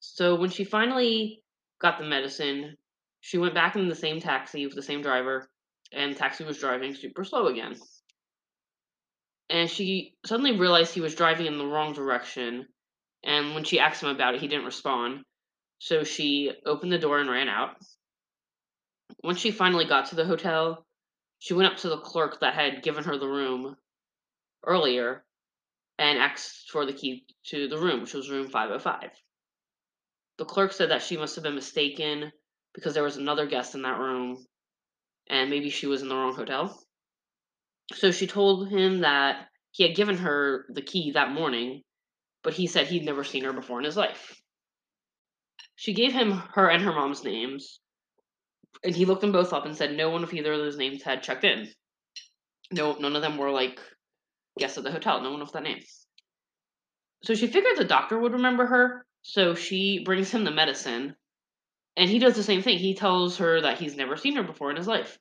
So 0.00 0.36
when 0.36 0.48
she 0.48 0.64
finally 0.64 1.42
got 1.78 1.98
the 1.98 2.06
medicine, 2.06 2.78
she 3.20 3.36
went 3.36 3.52
back 3.52 3.76
in 3.76 3.90
the 3.90 3.94
same 3.94 4.18
taxi 4.18 4.64
with 4.64 4.74
the 4.74 4.82
same 4.82 5.02
driver, 5.02 5.46
and 5.92 6.14
the 6.14 6.18
taxi 6.18 6.44
was 6.44 6.58
driving 6.58 6.94
super 6.94 7.22
slow 7.22 7.48
again. 7.48 7.74
And 9.50 9.68
she 9.68 10.14
suddenly 10.24 10.58
realized 10.58 10.94
he 10.94 11.02
was 11.02 11.14
driving 11.14 11.46
in 11.46 11.58
the 11.58 11.66
wrong 11.66 11.92
direction, 11.92 12.66
and 13.22 13.54
when 13.54 13.64
she 13.64 13.78
asked 13.78 14.02
him 14.02 14.08
about 14.08 14.36
it, 14.36 14.40
he 14.40 14.48
didn't 14.48 14.64
respond. 14.64 15.20
So 15.80 16.02
she 16.02 16.52
opened 16.64 16.92
the 16.92 16.98
door 16.98 17.18
and 17.18 17.28
ran 17.28 17.50
out. 17.50 17.76
Once 19.22 19.38
she 19.38 19.50
finally 19.50 19.84
got 19.84 20.06
to 20.06 20.16
the 20.16 20.24
hotel, 20.24 20.85
she 21.38 21.54
went 21.54 21.72
up 21.72 21.78
to 21.78 21.88
the 21.88 21.98
clerk 21.98 22.40
that 22.40 22.54
had 22.54 22.82
given 22.82 23.04
her 23.04 23.18
the 23.18 23.28
room 23.28 23.76
earlier 24.64 25.24
and 25.98 26.18
asked 26.18 26.70
for 26.70 26.84
the 26.86 26.92
key 26.92 27.24
to 27.46 27.68
the 27.68 27.78
room, 27.78 28.00
which 28.00 28.14
was 28.14 28.30
room 28.30 28.48
505. 28.48 29.10
The 30.38 30.44
clerk 30.44 30.72
said 30.72 30.90
that 30.90 31.02
she 31.02 31.16
must 31.16 31.34
have 31.36 31.44
been 31.44 31.54
mistaken 31.54 32.32
because 32.74 32.94
there 32.94 33.02
was 33.02 33.16
another 33.16 33.46
guest 33.46 33.74
in 33.74 33.82
that 33.82 33.98
room 33.98 34.44
and 35.28 35.50
maybe 35.50 35.70
she 35.70 35.86
was 35.86 36.02
in 36.02 36.08
the 36.08 36.14
wrong 36.14 36.34
hotel. 36.34 36.78
So 37.94 38.10
she 38.10 38.26
told 38.26 38.68
him 38.68 39.00
that 39.00 39.48
he 39.70 39.82
had 39.86 39.96
given 39.96 40.18
her 40.18 40.66
the 40.68 40.82
key 40.82 41.12
that 41.12 41.32
morning, 41.32 41.82
but 42.42 42.54
he 42.54 42.66
said 42.66 42.86
he'd 42.86 43.04
never 43.04 43.24
seen 43.24 43.44
her 43.44 43.52
before 43.52 43.78
in 43.78 43.84
his 43.84 43.96
life. 43.96 44.34
She 45.76 45.92
gave 45.94 46.12
him 46.12 46.32
her 46.32 46.68
and 46.70 46.82
her 46.82 46.92
mom's 46.92 47.24
names, 47.24 47.80
and 48.84 48.94
he 48.94 49.04
looked 49.04 49.20
them 49.20 49.32
both 49.32 49.52
up 49.52 49.66
and 49.66 49.76
said 49.76 49.96
no 49.96 50.10
one 50.10 50.22
with 50.22 50.34
either 50.34 50.52
of 50.52 50.58
those 50.58 50.76
names 50.76 51.02
had 51.02 51.22
checked 51.22 51.44
in. 51.44 51.68
No, 52.72 52.94
none 52.94 53.16
of 53.16 53.22
them 53.22 53.38
were 53.38 53.50
like 53.50 53.80
guests 54.58 54.78
at 54.78 54.84
the 54.84 54.90
hotel. 54.90 55.20
No 55.20 55.30
one 55.30 55.40
with 55.40 55.52
that 55.52 55.62
name. 55.62 55.80
So 57.22 57.34
she 57.34 57.46
figured 57.46 57.76
the 57.76 57.84
doctor 57.84 58.18
would 58.18 58.32
remember 58.32 58.66
her. 58.66 59.06
So 59.22 59.54
she 59.54 60.02
brings 60.04 60.30
him 60.30 60.44
the 60.44 60.52
medicine, 60.52 61.16
and 61.96 62.08
he 62.08 62.20
does 62.20 62.36
the 62.36 62.42
same 62.44 62.62
thing. 62.62 62.78
He 62.78 62.94
tells 62.94 63.38
her 63.38 63.60
that 63.60 63.78
he's 63.78 63.96
never 63.96 64.16
seen 64.16 64.36
her 64.36 64.44
before 64.44 64.70
in 64.70 64.76
his 64.76 64.86
life. 64.86 65.18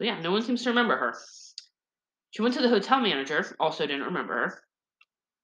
Yeah, 0.00 0.20
no 0.20 0.32
one 0.32 0.42
seems 0.42 0.64
to 0.64 0.70
remember 0.70 0.96
her. 0.96 1.14
She 2.30 2.42
went 2.42 2.54
to 2.54 2.62
the 2.62 2.68
hotel 2.68 3.00
manager, 3.00 3.54
also 3.60 3.86
didn't 3.86 4.06
remember 4.06 4.34
her. 4.34 4.62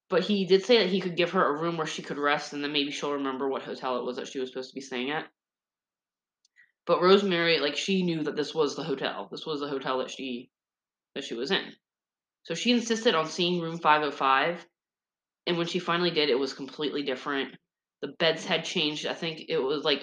But 0.08 0.24
he 0.24 0.44
did 0.44 0.64
say 0.64 0.78
that 0.78 0.88
he 0.90 1.00
could 1.00 1.16
give 1.16 1.30
her 1.30 1.44
a 1.44 1.60
room 1.60 1.76
where 1.76 1.86
she 1.86 2.02
could 2.02 2.18
rest 2.18 2.52
and 2.52 2.64
then 2.64 2.72
maybe 2.72 2.90
she'll 2.90 3.12
remember 3.12 3.48
what 3.48 3.62
hotel 3.62 3.98
it 3.98 4.04
was 4.04 4.16
that 4.16 4.26
she 4.26 4.40
was 4.40 4.48
supposed 4.48 4.70
to 4.70 4.74
be 4.74 4.80
staying 4.80 5.12
at. 5.12 5.26
But 6.90 7.02
Rosemary, 7.02 7.60
like 7.60 7.76
she 7.76 8.02
knew 8.02 8.24
that 8.24 8.34
this 8.34 8.52
was 8.52 8.74
the 8.74 8.82
hotel. 8.82 9.28
This 9.30 9.46
was 9.46 9.60
the 9.60 9.68
hotel 9.68 9.98
that 9.98 10.10
she 10.10 10.50
that 11.14 11.22
she 11.22 11.34
was 11.34 11.52
in. 11.52 11.62
So 12.42 12.56
she 12.56 12.72
insisted 12.72 13.14
on 13.14 13.28
seeing 13.28 13.60
room 13.60 13.78
505. 13.78 14.66
And 15.46 15.56
when 15.56 15.68
she 15.68 15.78
finally 15.78 16.10
did, 16.10 16.30
it 16.30 16.38
was 16.38 16.52
completely 16.52 17.04
different. 17.04 17.54
The 18.02 18.08
beds 18.18 18.44
had 18.44 18.64
changed. 18.64 19.06
I 19.06 19.14
think 19.14 19.42
it 19.48 19.58
was 19.58 19.84
like 19.84 20.02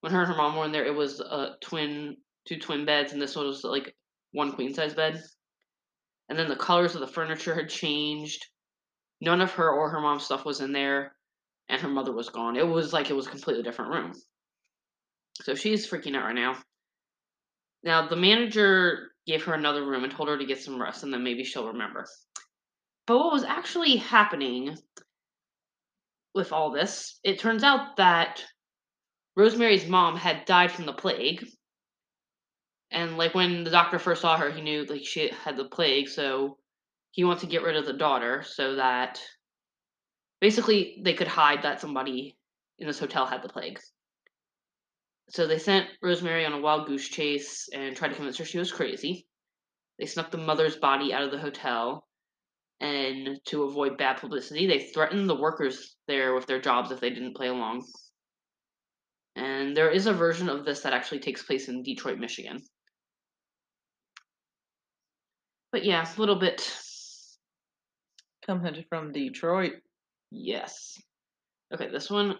when 0.00 0.14
her 0.14 0.20
and 0.20 0.28
her 0.28 0.34
mom 0.34 0.56
were 0.56 0.64
in 0.64 0.72
there, 0.72 0.86
it 0.86 0.94
was 0.94 1.20
a 1.20 1.56
twin 1.60 2.16
two 2.48 2.58
twin 2.58 2.86
beds, 2.86 3.12
and 3.12 3.20
this 3.20 3.36
one 3.36 3.46
was 3.46 3.62
like 3.62 3.94
one 4.30 4.52
queen 4.52 4.72
size 4.72 4.94
bed. 4.94 5.22
And 6.30 6.38
then 6.38 6.48
the 6.48 6.56
colors 6.56 6.94
of 6.94 7.02
the 7.02 7.06
furniture 7.06 7.54
had 7.54 7.68
changed. 7.68 8.46
None 9.20 9.42
of 9.42 9.52
her 9.52 9.70
or 9.70 9.90
her 9.90 10.00
mom's 10.00 10.24
stuff 10.24 10.46
was 10.46 10.62
in 10.62 10.72
there, 10.72 11.14
and 11.68 11.82
her 11.82 11.90
mother 11.90 12.12
was 12.12 12.30
gone. 12.30 12.56
It 12.56 12.66
was 12.66 12.94
like 12.94 13.10
it 13.10 13.14
was 13.14 13.26
a 13.26 13.30
completely 13.30 13.62
different 13.62 13.90
room. 13.90 14.14
So 15.40 15.54
she's 15.54 15.88
freaking 15.88 16.16
out 16.16 16.24
right 16.24 16.34
now. 16.34 16.58
Now, 17.82 18.06
the 18.06 18.16
manager 18.16 19.10
gave 19.26 19.44
her 19.44 19.54
another 19.54 19.84
room 19.84 20.04
and 20.04 20.12
told 20.12 20.28
her 20.28 20.38
to 20.38 20.46
get 20.46 20.60
some 20.60 20.80
rest, 20.80 21.02
and 21.02 21.12
then 21.12 21.24
maybe 21.24 21.44
she'll 21.44 21.68
remember. 21.68 22.06
But 23.06 23.18
what 23.18 23.32
was 23.32 23.44
actually 23.44 23.96
happening 23.96 24.76
with 26.34 26.52
all 26.52 26.70
this, 26.70 27.18
it 27.24 27.38
turns 27.38 27.64
out 27.64 27.96
that 27.96 28.44
Rosemary's 29.36 29.88
mom 29.88 30.16
had 30.16 30.44
died 30.44 30.70
from 30.70 30.86
the 30.86 30.92
plague, 30.92 31.46
and 32.90 33.16
like 33.16 33.34
when 33.34 33.64
the 33.64 33.70
doctor 33.70 33.98
first 33.98 34.20
saw 34.20 34.36
her, 34.36 34.50
he 34.50 34.60
knew 34.60 34.84
like 34.84 35.04
she 35.04 35.30
had 35.44 35.56
the 35.56 35.64
plague, 35.64 36.08
so 36.08 36.58
he 37.10 37.24
wants 37.24 37.42
to 37.42 37.48
get 37.48 37.62
rid 37.62 37.76
of 37.76 37.86
the 37.86 37.92
daughter 37.92 38.42
so 38.46 38.76
that 38.76 39.20
basically 40.40 41.00
they 41.02 41.14
could 41.14 41.28
hide 41.28 41.62
that 41.62 41.80
somebody 41.80 42.36
in 42.78 42.86
this 42.86 42.98
hotel 42.98 43.26
had 43.26 43.42
the 43.42 43.48
plague. 43.48 43.78
So 45.32 45.46
they 45.46 45.58
sent 45.58 45.88
Rosemary 46.02 46.44
on 46.44 46.52
a 46.52 46.60
wild 46.60 46.86
goose 46.86 47.08
chase 47.08 47.70
and 47.72 47.96
tried 47.96 48.08
to 48.08 48.14
convince 48.14 48.36
her 48.36 48.44
she 48.44 48.58
was 48.58 48.70
crazy. 48.70 49.26
They 49.98 50.04
snuck 50.04 50.30
the 50.30 50.36
mother's 50.36 50.76
body 50.76 51.14
out 51.14 51.22
of 51.22 51.30
the 51.30 51.38
hotel, 51.38 52.06
and 52.80 53.40
to 53.46 53.62
avoid 53.62 53.96
bad 53.96 54.18
publicity, 54.18 54.66
they 54.66 54.90
threatened 54.92 55.30
the 55.30 55.40
workers 55.40 55.96
there 56.06 56.34
with 56.34 56.46
their 56.46 56.60
jobs 56.60 56.90
if 56.90 57.00
they 57.00 57.08
didn't 57.08 57.36
play 57.36 57.48
along. 57.48 57.86
And 59.34 59.74
there 59.74 59.90
is 59.90 60.06
a 60.06 60.12
version 60.12 60.50
of 60.50 60.66
this 60.66 60.80
that 60.80 60.92
actually 60.92 61.20
takes 61.20 61.42
place 61.42 61.68
in 61.68 61.82
Detroit, 61.82 62.18
Michigan. 62.18 62.62
But 65.70 65.84
yeah, 65.84 66.04
a 66.04 66.20
little 66.20 66.38
bit. 66.38 66.70
Coming 68.44 68.84
from 68.90 69.12
Detroit. 69.12 69.74
Yes. 70.30 71.00
Okay, 71.72 71.88
this 71.88 72.10
one. 72.10 72.36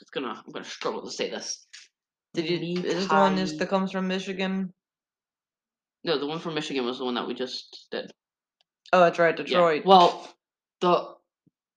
It's 0.00 0.10
gonna. 0.10 0.42
I'm 0.46 0.52
gonna 0.52 0.64
struggle 0.64 1.04
to 1.04 1.10
say 1.10 1.28
this. 1.28 1.66
Did 2.34 2.48
you? 2.48 2.78
Is 2.78 2.94
this 2.94 3.06
the 3.08 3.14
one 3.14 3.36
this, 3.36 3.56
that 3.56 3.68
comes 3.68 3.92
from 3.92 4.08
Michigan? 4.08 4.72
No, 6.04 6.18
the 6.18 6.26
one 6.26 6.38
from 6.38 6.54
Michigan 6.54 6.84
was 6.84 6.98
the 6.98 7.04
one 7.04 7.14
that 7.14 7.26
we 7.26 7.34
just 7.34 7.86
did. 7.90 8.10
Oh, 8.92 9.00
that's 9.00 9.18
right, 9.18 9.36
Detroit. 9.36 9.82
Yeah. 9.82 9.88
Well, 9.88 10.28
the 10.80 11.14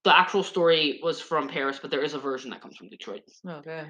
the 0.03 0.17
actual 0.17 0.43
story 0.43 0.99
was 1.03 1.19
from 1.19 1.49
Paris, 1.49 1.79
but 1.81 1.91
there 1.91 2.03
is 2.03 2.13
a 2.13 2.19
version 2.19 2.51
that 2.51 2.61
comes 2.61 2.77
from 2.77 2.89
Detroit. 2.89 3.21
Okay. 3.47 3.85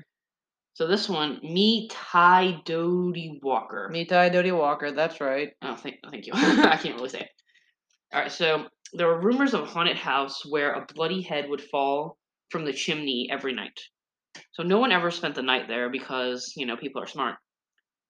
So 0.73 0.87
this 0.87 1.07
one, 1.07 1.39
Me 1.41 1.87
Ty 1.89 2.61
Doty 2.65 3.39
Walker. 3.41 3.89
Me 3.91 4.03
Ty 4.03 4.29
Doty 4.29 4.51
Walker, 4.51 4.91
that's 4.91 5.21
right. 5.21 5.51
Oh, 5.61 5.75
thank, 5.75 5.97
thank 6.11 6.25
you. 6.25 6.33
I 6.35 6.77
can't 6.81 6.95
really 6.95 7.09
say 7.09 7.21
it. 7.21 7.29
All 8.13 8.21
right, 8.21 8.31
so 8.31 8.67
there 8.93 9.07
were 9.07 9.21
rumors 9.21 9.53
of 9.53 9.61
a 9.61 9.65
haunted 9.65 9.97
house 9.97 10.45
where 10.45 10.73
a 10.73 10.85
bloody 10.93 11.21
head 11.21 11.49
would 11.49 11.61
fall 11.61 12.17
from 12.49 12.65
the 12.65 12.73
chimney 12.73 13.29
every 13.31 13.53
night. 13.53 13.79
So 14.51 14.63
no 14.63 14.79
one 14.79 14.91
ever 14.91 15.11
spent 15.11 15.35
the 15.35 15.41
night 15.41 15.67
there 15.67 15.89
because, 15.89 16.53
you 16.55 16.65
know, 16.65 16.77
people 16.77 17.01
are 17.01 17.07
smart. 17.07 17.35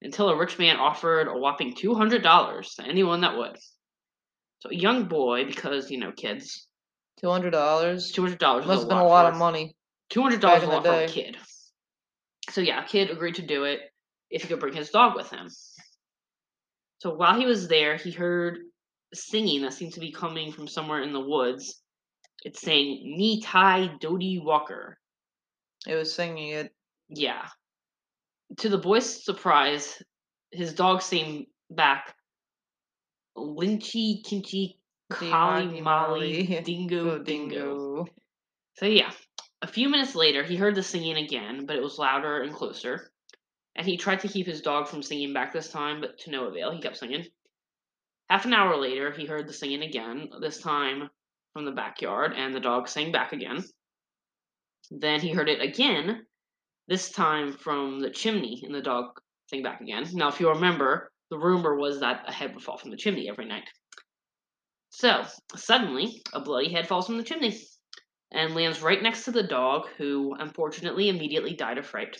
Until 0.01 0.29
a 0.29 0.37
rich 0.37 0.59
man 0.59 0.77
offered 0.77 1.27
a 1.27 1.37
whopping 1.37 1.73
$200 1.73 2.75
to 2.75 2.83
anyone 2.83 3.21
that 3.21 3.37
would. 3.37 3.57
So 4.59 4.69
a 4.69 4.75
young 4.75 5.05
boy, 5.05 5.45
because, 5.45 5.89
you 5.89 5.99
know, 5.99 6.11
kids. 6.11 6.67
$200? 7.23 7.51
$200 7.51 8.65
Must 8.65 8.79
have 8.81 8.89
been 8.89 8.97
a 8.97 9.05
lot 9.05 9.31
of 9.31 9.37
money. 9.37 9.75
$200 10.11 10.43
a 10.43 10.65
lot 10.65 10.83
for 10.83 10.91
a 10.91 11.07
kid. 11.07 11.37
So 12.51 12.61
yeah, 12.61 12.83
a 12.83 12.87
kid 12.87 13.09
agreed 13.09 13.35
to 13.35 13.41
do 13.41 13.63
it 13.63 13.79
if 14.29 14.43
he 14.43 14.47
could 14.47 14.59
bring 14.59 14.73
his 14.73 14.89
dog 14.89 15.15
with 15.15 15.29
him. 15.29 15.49
So 16.99 17.13
while 17.15 17.37
he 17.39 17.45
was 17.45 17.67
there, 17.67 17.97
he 17.97 18.11
heard 18.11 18.59
singing 19.13 19.61
that 19.61 19.73
seemed 19.73 19.93
to 19.93 19.99
be 19.99 20.11
coming 20.11 20.51
from 20.51 20.67
somewhere 20.67 21.01
in 21.01 21.13
the 21.13 21.19
woods. 21.19 21.81
It's 22.43 22.61
saying 22.61 23.15
"Me 23.17 23.41
Tai 23.41 23.95
Doty 23.99 24.39
Walker." 24.39 24.97
It 25.87 25.95
was 25.95 26.13
singing 26.13 26.49
it. 26.49 26.73
Yeah. 27.09 27.47
To 28.57 28.69
the 28.69 28.77
boy's 28.77 29.23
surprise, 29.23 30.01
his 30.51 30.73
dog 30.73 31.01
sang 31.01 31.47
back, 31.69 32.15
"Lynchy 33.37 34.23
Kinchy 34.23 34.77
Kali 35.11 35.81
Molly 35.81 36.61
Dingo 36.65 37.19
Dingo." 37.19 38.07
So 38.77 38.85
yeah, 38.85 39.11
a 39.61 39.67
few 39.67 39.89
minutes 39.89 40.15
later, 40.15 40.43
he 40.43 40.55
heard 40.55 40.75
the 40.75 40.83
singing 40.83 41.17
again, 41.17 41.65
but 41.65 41.75
it 41.75 41.83
was 41.83 41.97
louder 41.97 42.41
and 42.41 42.53
closer. 42.53 43.11
And 43.75 43.85
he 43.85 43.97
tried 43.97 44.21
to 44.21 44.27
keep 44.27 44.45
his 44.45 44.61
dog 44.61 44.87
from 44.87 45.03
singing 45.03 45.33
back 45.33 45.51
this 45.51 45.69
time, 45.69 46.01
but 46.01 46.17
to 46.19 46.31
no 46.31 46.45
avail. 46.45 46.71
He 46.71 46.81
kept 46.81 46.97
singing. 46.97 47.25
Half 48.29 48.45
an 48.45 48.53
hour 48.53 48.77
later, 48.77 49.11
he 49.11 49.25
heard 49.25 49.47
the 49.47 49.53
singing 49.53 49.83
again, 49.83 50.29
this 50.39 50.59
time 50.61 51.09
from 51.53 51.65
the 51.65 51.71
backyard, 51.71 52.33
and 52.35 52.53
the 52.53 52.59
dog 52.59 52.87
sang 52.87 53.11
back 53.11 53.33
again. 53.33 53.63
Then 54.91 55.19
he 55.19 55.31
heard 55.31 55.49
it 55.49 55.61
again, 55.61 56.25
this 56.87 57.11
time 57.11 57.53
from 57.53 57.99
the 57.99 58.09
chimney, 58.09 58.61
and 58.65 58.73
the 58.73 58.81
dog 58.81 59.19
sang 59.49 59.63
back 59.63 59.81
again. 59.81 60.05
Now, 60.13 60.29
if 60.29 60.39
you 60.39 60.49
remember, 60.49 61.11
the 61.31 61.37
rumor 61.37 61.75
was 61.75 61.99
that 61.99 62.23
a 62.27 62.31
head 62.31 62.53
would 62.53 62.63
fall 62.63 62.77
from 62.77 62.91
the 62.91 62.97
chimney 62.97 63.29
every 63.29 63.45
night. 63.45 63.69
So, 64.89 65.25
suddenly, 65.55 66.21
a 66.33 66.39
bloody 66.39 66.71
head 66.71 66.87
falls 66.87 67.07
from 67.07 67.17
the 67.17 67.23
chimney 67.23 67.59
and 68.31 68.55
lands 68.55 68.81
right 68.81 69.01
next 69.01 69.25
to 69.25 69.31
the 69.31 69.43
dog, 69.43 69.87
who 69.97 70.35
unfortunately 70.39 71.09
immediately 71.09 71.53
died 71.55 71.77
of 71.77 71.85
fright. 71.85 72.17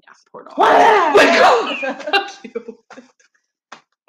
Yeah, 0.00 0.12
poor 0.30 0.44
dog. 0.44 0.56
What? 0.56 2.02
Fuck 2.02 2.44
you. 2.44 2.84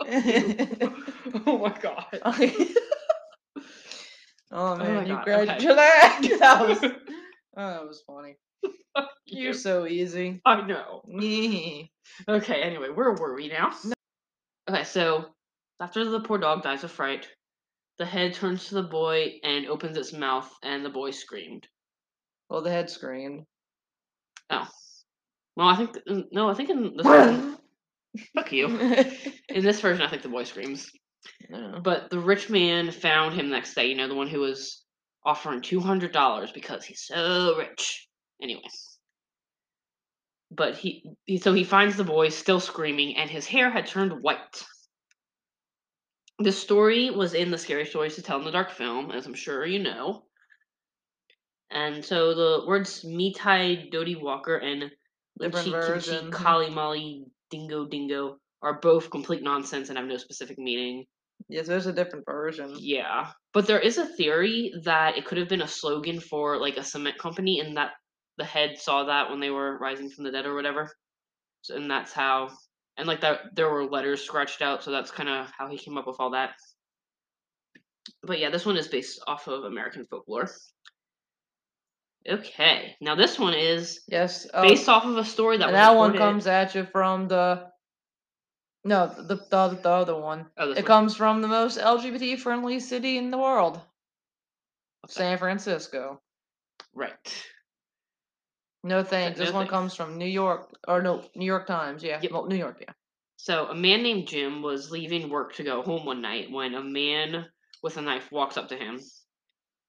oh 1.45 1.57
my 1.59 1.77
god. 1.79 2.05
oh, 2.23 2.73
oh 4.51 4.75
man, 4.77 4.95
my 4.95 5.01
you 5.01 5.13
God, 5.13 5.23
grabbed 5.23 5.63
okay. 5.63 6.37
That 6.37 6.67
was, 6.67 6.79
oh, 7.57 7.69
that 7.69 7.87
was 7.87 8.03
funny. 8.05 8.37
You. 9.25 9.43
You're 9.43 9.53
so 9.53 9.87
easy. 9.87 10.41
I 10.45 10.61
know. 10.61 11.01
Okay, 12.27 12.61
anyway, 12.61 12.89
where 12.89 13.13
were 13.13 13.35
we 13.35 13.47
now? 13.47 13.71
Okay, 14.69 14.83
so 14.83 15.25
after 15.79 16.03
the 16.03 16.19
poor 16.19 16.37
dog 16.37 16.63
dies 16.63 16.83
of 16.83 16.91
fright, 16.91 17.27
the 17.97 18.05
head 18.05 18.33
turns 18.33 18.67
to 18.67 18.75
the 18.75 18.83
boy 18.83 19.39
and 19.43 19.67
opens 19.67 19.97
its 19.97 20.11
mouth, 20.11 20.51
and 20.61 20.83
the 20.83 20.89
boy 20.89 21.11
screamed. 21.11 21.67
Well, 22.49 22.61
the 22.61 22.71
head 22.71 22.89
screamed. 22.89 23.45
Oh. 24.49 24.67
Well, 25.55 25.67
I 25.67 25.75
think 25.77 25.93
th- 26.05 26.25
no, 26.31 26.49
I 26.49 26.53
think 26.53 26.69
in 26.69 26.97
this 26.97 27.05
version, 27.05 27.57
fuck 28.35 28.51
you. 28.51 28.67
In 29.49 29.63
this 29.63 29.79
version, 29.79 30.01
I 30.01 30.09
think 30.09 30.23
the 30.23 30.29
boy 30.29 30.43
screams. 30.43 30.91
No. 31.49 31.79
But 31.83 32.09
the 32.09 32.19
rich 32.19 32.49
man 32.49 32.91
found 32.91 33.35
him 33.35 33.49
next 33.49 33.73
day. 33.75 33.85
You 33.85 33.95
know, 33.95 34.07
the 34.07 34.15
one 34.15 34.27
who 34.27 34.39
was 34.39 34.80
offering 35.23 35.61
two 35.61 35.79
hundred 35.79 36.11
dollars 36.11 36.51
because 36.51 36.83
he's 36.83 37.01
so 37.01 37.55
rich. 37.57 38.07
Anyway, 38.41 38.61
but 40.49 40.75
he, 40.75 41.03
he 41.25 41.37
so 41.37 41.53
he 41.53 41.63
finds 41.63 41.95
the 41.95 42.03
boy 42.03 42.29
still 42.29 42.59
screaming, 42.59 43.17
and 43.17 43.29
his 43.29 43.45
hair 43.45 43.69
had 43.69 43.85
turned 43.87 44.21
white. 44.21 44.63
The 46.39 46.51
story 46.51 47.11
was 47.11 47.35
in 47.35 47.51
the 47.51 47.57
Scary 47.57 47.85
Stories 47.85 48.15
to 48.15 48.23
Tell 48.23 48.39
in 48.39 48.45
the 48.45 48.51
Dark 48.51 48.71
film, 48.71 49.11
as 49.11 49.27
I'm 49.27 49.35
sure 49.35 49.65
you 49.65 49.79
know. 49.79 50.23
And 51.69 52.03
so 52.03 52.33
the 52.33 52.65
words 52.67 53.03
Mitai 53.03 53.91
Dodi 53.91 54.19
Walker 54.19 54.57
and 54.57 54.91
Lichi 55.39 56.03
Kimchi. 56.03 56.31
Kali 56.31 56.69
Mali 56.69 57.25
Dingo 57.49 57.85
Dingo 57.85 58.37
are 58.61 58.79
both 58.79 59.09
complete 59.09 59.43
nonsense 59.43 59.89
and 59.89 59.97
have 59.97 60.07
no 60.07 60.17
specific 60.17 60.57
meaning. 60.57 61.05
Yes, 61.47 61.67
there's 61.67 61.87
a 61.87 61.93
different 61.93 62.25
version. 62.25 62.75
Yeah. 62.77 63.31
But 63.53 63.67
there 63.67 63.79
is 63.79 63.97
a 63.97 64.05
theory 64.05 64.73
that 64.83 65.17
it 65.17 65.25
could 65.25 65.37
have 65.37 65.49
been 65.49 65.61
a 65.61 65.67
slogan 65.67 66.19
for 66.19 66.57
like 66.57 66.77
a 66.77 66.83
cement 66.83 67.17
company 67.17 67.59
and 67.59 67.75
that 67.77 67.91
the 68.37 68.45
head 68.45 68.77
saw 68.77 69.03
that 69.05 69.29
when 69.29 69.39
they 69.39 69.49
were 69.49 69.77
rising 69.77 70.09
from 70.09 70.23
the 70.23 70.31
dead 70.31 70.45
or 70.45 70.55
whatever. 70.55 70.91
So, 71.61 71.75
and 71.75 71.91
that's 71.91 72.13
how, 72.13 72.49
and 72.97 73.07
like 73.07 73.21
that, 73.21 73.55
there 73.55 73.69
were 73.69 73.85
letters 73.85 74.21
scratched 74.21 74.61
out, 74.61 74.83
so 74.83 74.91
that's 74.91 75.11
kind 75.11 75.29
of 75.29 75.51
how 75.57 75.69
he 75.69 75.77
came 75.77 75.97
up 75.97 76.07
with 76.07 76.17
all 76.19 76.31
that. 76.31 76.51
But 78.23 78.39
yeah, 78.39 78.49
this 78.49 78.65
one 78.65 78.77
is 78.77 78.87
based 78.87 79.21
off 79.27 79.47
of 79.47 79.63
American 79.63 80.05
folklore. 80.05 80.49
Okay, 82.29 82.95
now 83.01 83.15
this 83.15 83.39
one 83.39 83.53
is 83.53 84.01
Yes. 84.07 84.47
Oh, 84.53 84.61
based 84.61 84.87
off 84.87 85.05
of 85.05 85.17
a 85.17 85.25
story 85.25 85.57
that 85.57 85.67
and 85.67 85.75
that 85.75 85.95
one 85.95 86.15
comes 86.15 86.47
at 86.47 86.75
you 86.75 86.85
from 86.85 87.27
the. 87.27 87.70
No, 88.83 89.07
the 89.07 89.35
the, 89.35 89.55
other- 89.57 89.75
the 89.81 89.89
other 89.89 90.15
one. 90.19 90.47
Oh, 90.57 90.69
this 90.69 90.77
It 90.79 90.81
one. 90.81 90.87
comes 90.87 91.15
from 91.15 91.41
the 91.41 91.47
most 91.47 91.77
LGBT 91.77 92.39
friendly 92.39 92.79
city 92.79 93.17
in 93.17 93.29
the 93.31 93.37
world, 93.37 93.79
What's? 95.01 95.13
San 95.15 95.37
Francisco. 95.37 96.21
Right. 96.93 97.45
No 98.83 99.03
thanks. 99.03 99.37
no 99.37 99.45
This 99.45 99.53
one 99.53 99.63
thanks. 99.63 99.71
comes 99.71 99.95
from 99.95 100.17
New 100.17 100.25
York, 100.25 100.75
or 100.87 101.01
no, 101.03 101.23
New 101.35 101.45
York 101.45 101.67
Times. 101.67 102.03
Yeah, 102.03 102.19
Yep. 102.21 102.31
well, 102.31 102.45
New 102.47 102.55
York. 102.55 102.77
Yeah. 102.81 102.93
So, 103.37 103.67
a 103.67 103.75
man 103.75 104.01
named 104.03 104.27
Jim 104.27 104.61
was 104.63 104.89
leaving 104.91 105.29
work 105.29 105.53
to 105.55 105.63
go 105.63 105.81
home 105.83 106.05
one 106.05 106.21
night 106.21 106.51
when 106.51 106.73
a 106.75 106.83
man 106.83 107.45
with 107.83 107.97
a 107.97 108.01
knife 108.01 108.31
walks 108.31 108.57
up 108.57 108.69
to 108.69 108.75
him. 108.77 108.95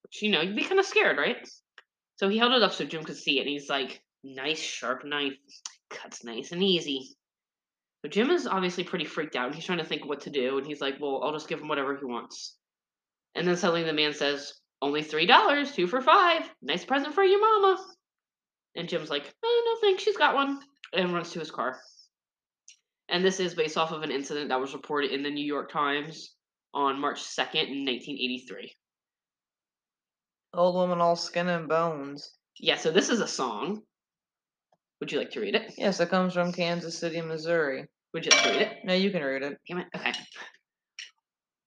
Which, 0.02 0.20
you 0.22 0.30
know, 0.30 0.40
you'd 0.42 0.56
be 0.56 0.64
kind 0.64 0.78
of 0.80 0.86
scared, 0.86 1.16
right? 1.18 1.48
So 2.16 2.28
he 2.28 2.36
held 2.38 2.52
it 2.52 2.62
up 2.62 2.72
so 2.72 2.84
Jim 2.84 3.04
could 3.04 3.16
see 3.16 3.38
it, 3.38 3.42
and 3.42 3.48
he's 3.50 3.68
like, 3.70 4.02
nice, 4.22 4.60
sharp 4.60 5.04
knife. 5.04 5.32
Cuts 5.90 6.24
nice 6.24 6.52
and 6.52 6.62
easy. 6.62 7.14
So 8.02 8.08
Jim 8.08 8.30
is 8.30 8.46
obviously 8.46 8.84
pretty 8.84 9.04
freaked 9.04 9.36
out, 9.36 9.46
and 9.46 9.54
he's 9.54 9.64
trying 9.64 9.78
to 9.78 9.84
think 9.84 10.04
what 10.04 10.22
to 10.22 10.30
do, 10.30 10.58
and 10.58 10.66
he's 10.66 10.80
like, 10.80 10.96
well, 11.00 11.22
I'll 11.22 11.32
just 11.32 11.48
give 11.48 11.60
him 11.60 11.68
whatever 11.68 11.96
he 11.96 12.04
wants. 12.04 12.56
And 13.34 13.46
then 13.46 13.56
suddenly 13.56 13.84
the 13.84 13.92
man 13.92 14.12
says, 14.12 14.54
only 14.82 15.02
$3, 15.04 15.74
two 15.74 15.86
for 15.86 16.00
five. 16.00 16.50
Nice 16.60 16.84
present 16.84 17.14
for 17.14 17.22
your 17.22 17.40
mama. 17.40 17.78
And 18.74 18.88
Jim's 18.88 19.10
like, 19.10 19.32
oh, 19.44 19.62
no 19.66 19.86
thanks, 19.86 20.02
she's 20.02 20.16
got 20.16 20.34
one. 20.34 20.58
And 20.92 21.14
runs 21.14 21.30
to 21.30 21.38
his 21.38 21.50
car. 21.50 21.78
And 23.08 23.24
this 23.24 23.38
is 23.40 23.54
based 23.54 23.78
off 23.78 23.92
of 23.92 24.02
an 24.02 24.10
incident 24.10 24.48
that 24.48 24.60
was 24.60 24.74
reported 24.74 25.12
in 25.12 25.22
the 25.22 25.30
New 25.30 25.44
York 25.44 25.70
Times 25.70 26.34
on 26.74 27.00
March 27.00 27.22
2nd 27.22 27.86
1983. 27.86 28.72
Old 30.54 30.74
woman, 30.74 31.00
all 31.00 31.16
skin 31.16 31.48
and 31.48 31.68
bones. 31.68 32.32
Yeah, 32.58 32.76
so 32.76 32.90
this 32.90 33.08
is 33.08 33.20
a 33.20 33.28
song. 33.28 33.82
Would 35.00 35.12
you 35.12 35.18
like 35.18 35.30
to 35.32 35.40
read 35.40 35.54
it? 35.54 35.74
Yes, 35.78 36.00
it 36.00 36.10
comes 36.10 36.34
from 36.34 36.52
Kansas 36.52 36.98
City, 36.98 37.20
Missouri. 37.20 37.88
Would 38.12 38.26
you 38.26 38.32
read 38.44 38.62
it? 38.62 38.78
No, 38.84 38.94
you 38.94 39.10
can 39.10 39.22
read 39.22 39.42
it. 39.42 39.58
Damn 39.66 39.78
it. 39.78 39.86
Okay. 39.96 40.12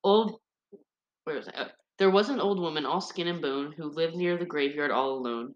Old. 0.04 0.40
Where 1.24 1.36
was 1.38 1.48
I? 1.48 1.54
Oh. 1.58 1.68
There 1.98 2.12
was 2.12 2.30
an 2.30 2.42
old 2.42 2.60
woman, 2.60 2.86
all 2.86 3.02
skin 3.02 3.28
and 3.28 3.42
bone, 3.42 3.74
who 3.76 3.86
lived 3.86 4.16
near 4.16 4.38
the 4.38 4.46
graveyard 4.46 4.92
all 4.92 5.12
alone. 5.12 5.56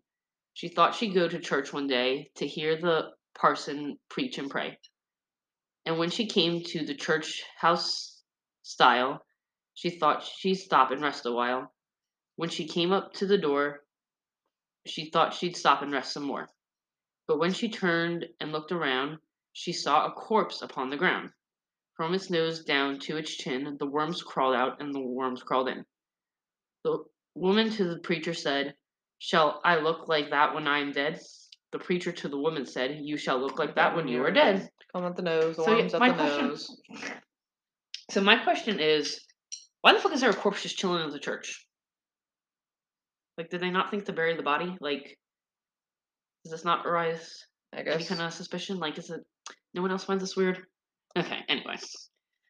She 0.53 0.69
thought 0.69 0.96
she'd 0.96 1.13
go 1.13 1.27
to 1.27 1.39
church 1.39 1.74
one 1.74 1.88
day 1.88 2.31
to 2.36 2.48
hear 2.48 2.77
the 2.77 3.12
parson 3.38 3.98
preach 4.10 4.38
and 4.38 4.50
pray. 4.50 4.77
And 5.86 5.98
when 6.00 6.10
she 6.10 6.27
came 6.27 6.63
to 6.63 6.86
the 6.86 6.96
church 6.96 7.43
house 7.58 8.22
style, 8.63 9.22
she 9.74 9.89
thought 9.91 10.24
she'd 10.24 10.55
stop 10.55 10.91
and 10.91 11.01
rest 11.01 11.25
a 11.25 11.31
while. 11.31 11.74
When 12.36 12.50
she 12.50 12.67
came 12.67 12.91
up 12.91 13.13
to 13.13 13.27
the 13.27 13.38
door, 13.38 13.81
she 14.86 15.10
thought 15.10 15.34
she'd 15.34 15.58
stop 15.58 15.81
and 15.81 15.91
rest 15.91 16.13
some 16.13 16.24
more. 16.24 16.50
But 17.27 17.39
when 17.39 17.53
she 17.53 17.69
turned 17.69 18.25
and 18.39 18.51
looked 18.51 18.72
around, 18.72 19.19
she 19.53 19.73
saw 19.73 20.05
a 20.05 20.11
corpse 20.11 20.61
upon 20.61 20.89
the 20.89 20.97
ground. 20.97 21.29
From 21.95 22.13
its 22.13 22.29
nose 22.29 22.63
down 22.63 22.99
to 22.99 23.17
its 23.17 23.35
chin, 23.35 23.75
the 23.79 23.85
worms 23.85 24.23
crawled 24.23 24.55
out 24.55 24.81
and 24.81 24.93
the 24.93 25.01
worms 25.01 25.43
crawled 25.43 25.67
in. 25.67 25.83
The 26.85 26.99
woman 27.35 27.69
to 27.71 27.83
the 27.85 27.99
preacher 27.99 28.33
said, 28.33 28.73
Shall 29.19 29.59
I 29.65 29.75
look 29.79 30.07
like 30.07 30.29
that 30.29 30.53
when 30.55 30.65
I 30.67 30.79
am 30.79 30.93
dead? 30.93 31.19
The 31.73 31.79
preacher 31.79 32.11
to 32.13 32.29
the 32.29 32.37
woman 32.37 32.65
said, 32.65 32.99
You 33.01 33.17
shall 33.17 33.37
look 33.39 33.59
like 33.59 33.75
that 33.75 33.95
when 33.95 34.07
you 34.07 34.23
are 34.23 34.31
dead. 34.31 34.69
Come 34.93 35.05
at 35.05 35.15
the 35.17 35.21
nose, 35.23 35.57
the 35.57 35.63
So, 35.63 35.71
yeah, 35.71 35.77
worms 35.79 35.93
at 35.93 35.99
my 35.99 36.09
the 36.09 36.15
question- 36.15 36.47
nose. 36.47 36.81
So, 38.11 38.21
my 38.21 38.37
question 38.43 38.79
is, 38.79 39.21
why 39.81 39.93
the 39.93 39.99
fuck 39.99 40.13
is 40.13 40.21
there 40.21 40.31
a 40.31 40.33
corpse 40.33 40.63
just 40.63 40.79
chilling 40.79 41.03
in 41.03 41.12
the 41.12 41.19
church? 41.19 41.63
Like, 43.38 43.51
did 43.51 43.62
they 43.62 43.69
not 43.69 43.91
think 43.91 44.05
to 44.05 44.13
bury 44.13 44.35
the 44.35 44.41
body? 44.41 44.75
Like, 44.81 45.15
does 46.43 46.51
this 46.51 46.65
not 46.65 46.88
arise 46.88 47.45
I 47.71 47.81
any 47.81 48.03
kind 48.03 48.19
of 48.21 48.33
suspicion? 48.33 48.79
Like, 48.79 48.97
is 48.97 49.12
it 49.12 49.21
no 49.73 49.81
one 49.81 49.91
else 49.91 50.03
finds 50.03 50.23
this 50.23 50.35
weird? 50.35 50.62
Okay, 51.17 51.39
anyway. 51.47 51.75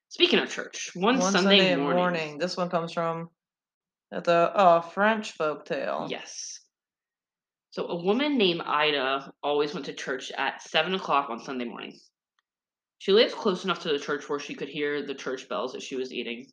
Speaking 0.10 0.40
of 0.40 0.50
church, 0.50 0.92
one, 0.96 1.20
One 1.20 1.32
Sunday, 1.32 1.76
morning, 1.76 2.40
This 2.40 2.58
one 2.58 2.70
comes 2.70 2.94
from 2.94 3.30
the 4.12 4.52
oh 4.56 4.82
French 4.82 5.34
folk 5.34 5.66
tale. 5.66 6.08
Yes. 6.10 6.60
So 7.72 7.88
a 7.88 8.04
woman 8.04 8.38
named 8.38 8.62
Ida 8.66 9.32
always 9.44 9.74
went 9.74 9.86
to 9.86 9.94
church 9.94 10.32
at 10.32 10.64
seven 10.64 10.96
o'clock 10.96 11.30
on 11.30 11.40
Sunday 11.40 11.66
morning. 11.66 12.00
She 12.98 13.14
lived 13.14 13.36
close 13.36 13.64
enough 13.64 13.82
to 13.82 13.90
the 13.90 14.00
church 14.00 14.28
where 14.28 14.40
she 14.40 14.56
could 14.56 14.68
hear 14.68 15.06
the 15.06 15.14
church 15.14 15.48
bells 15.48 15.76
as 15.76 15.84
she 15.84 15.96
was 15.96 16.12
eating. 16.12 16.48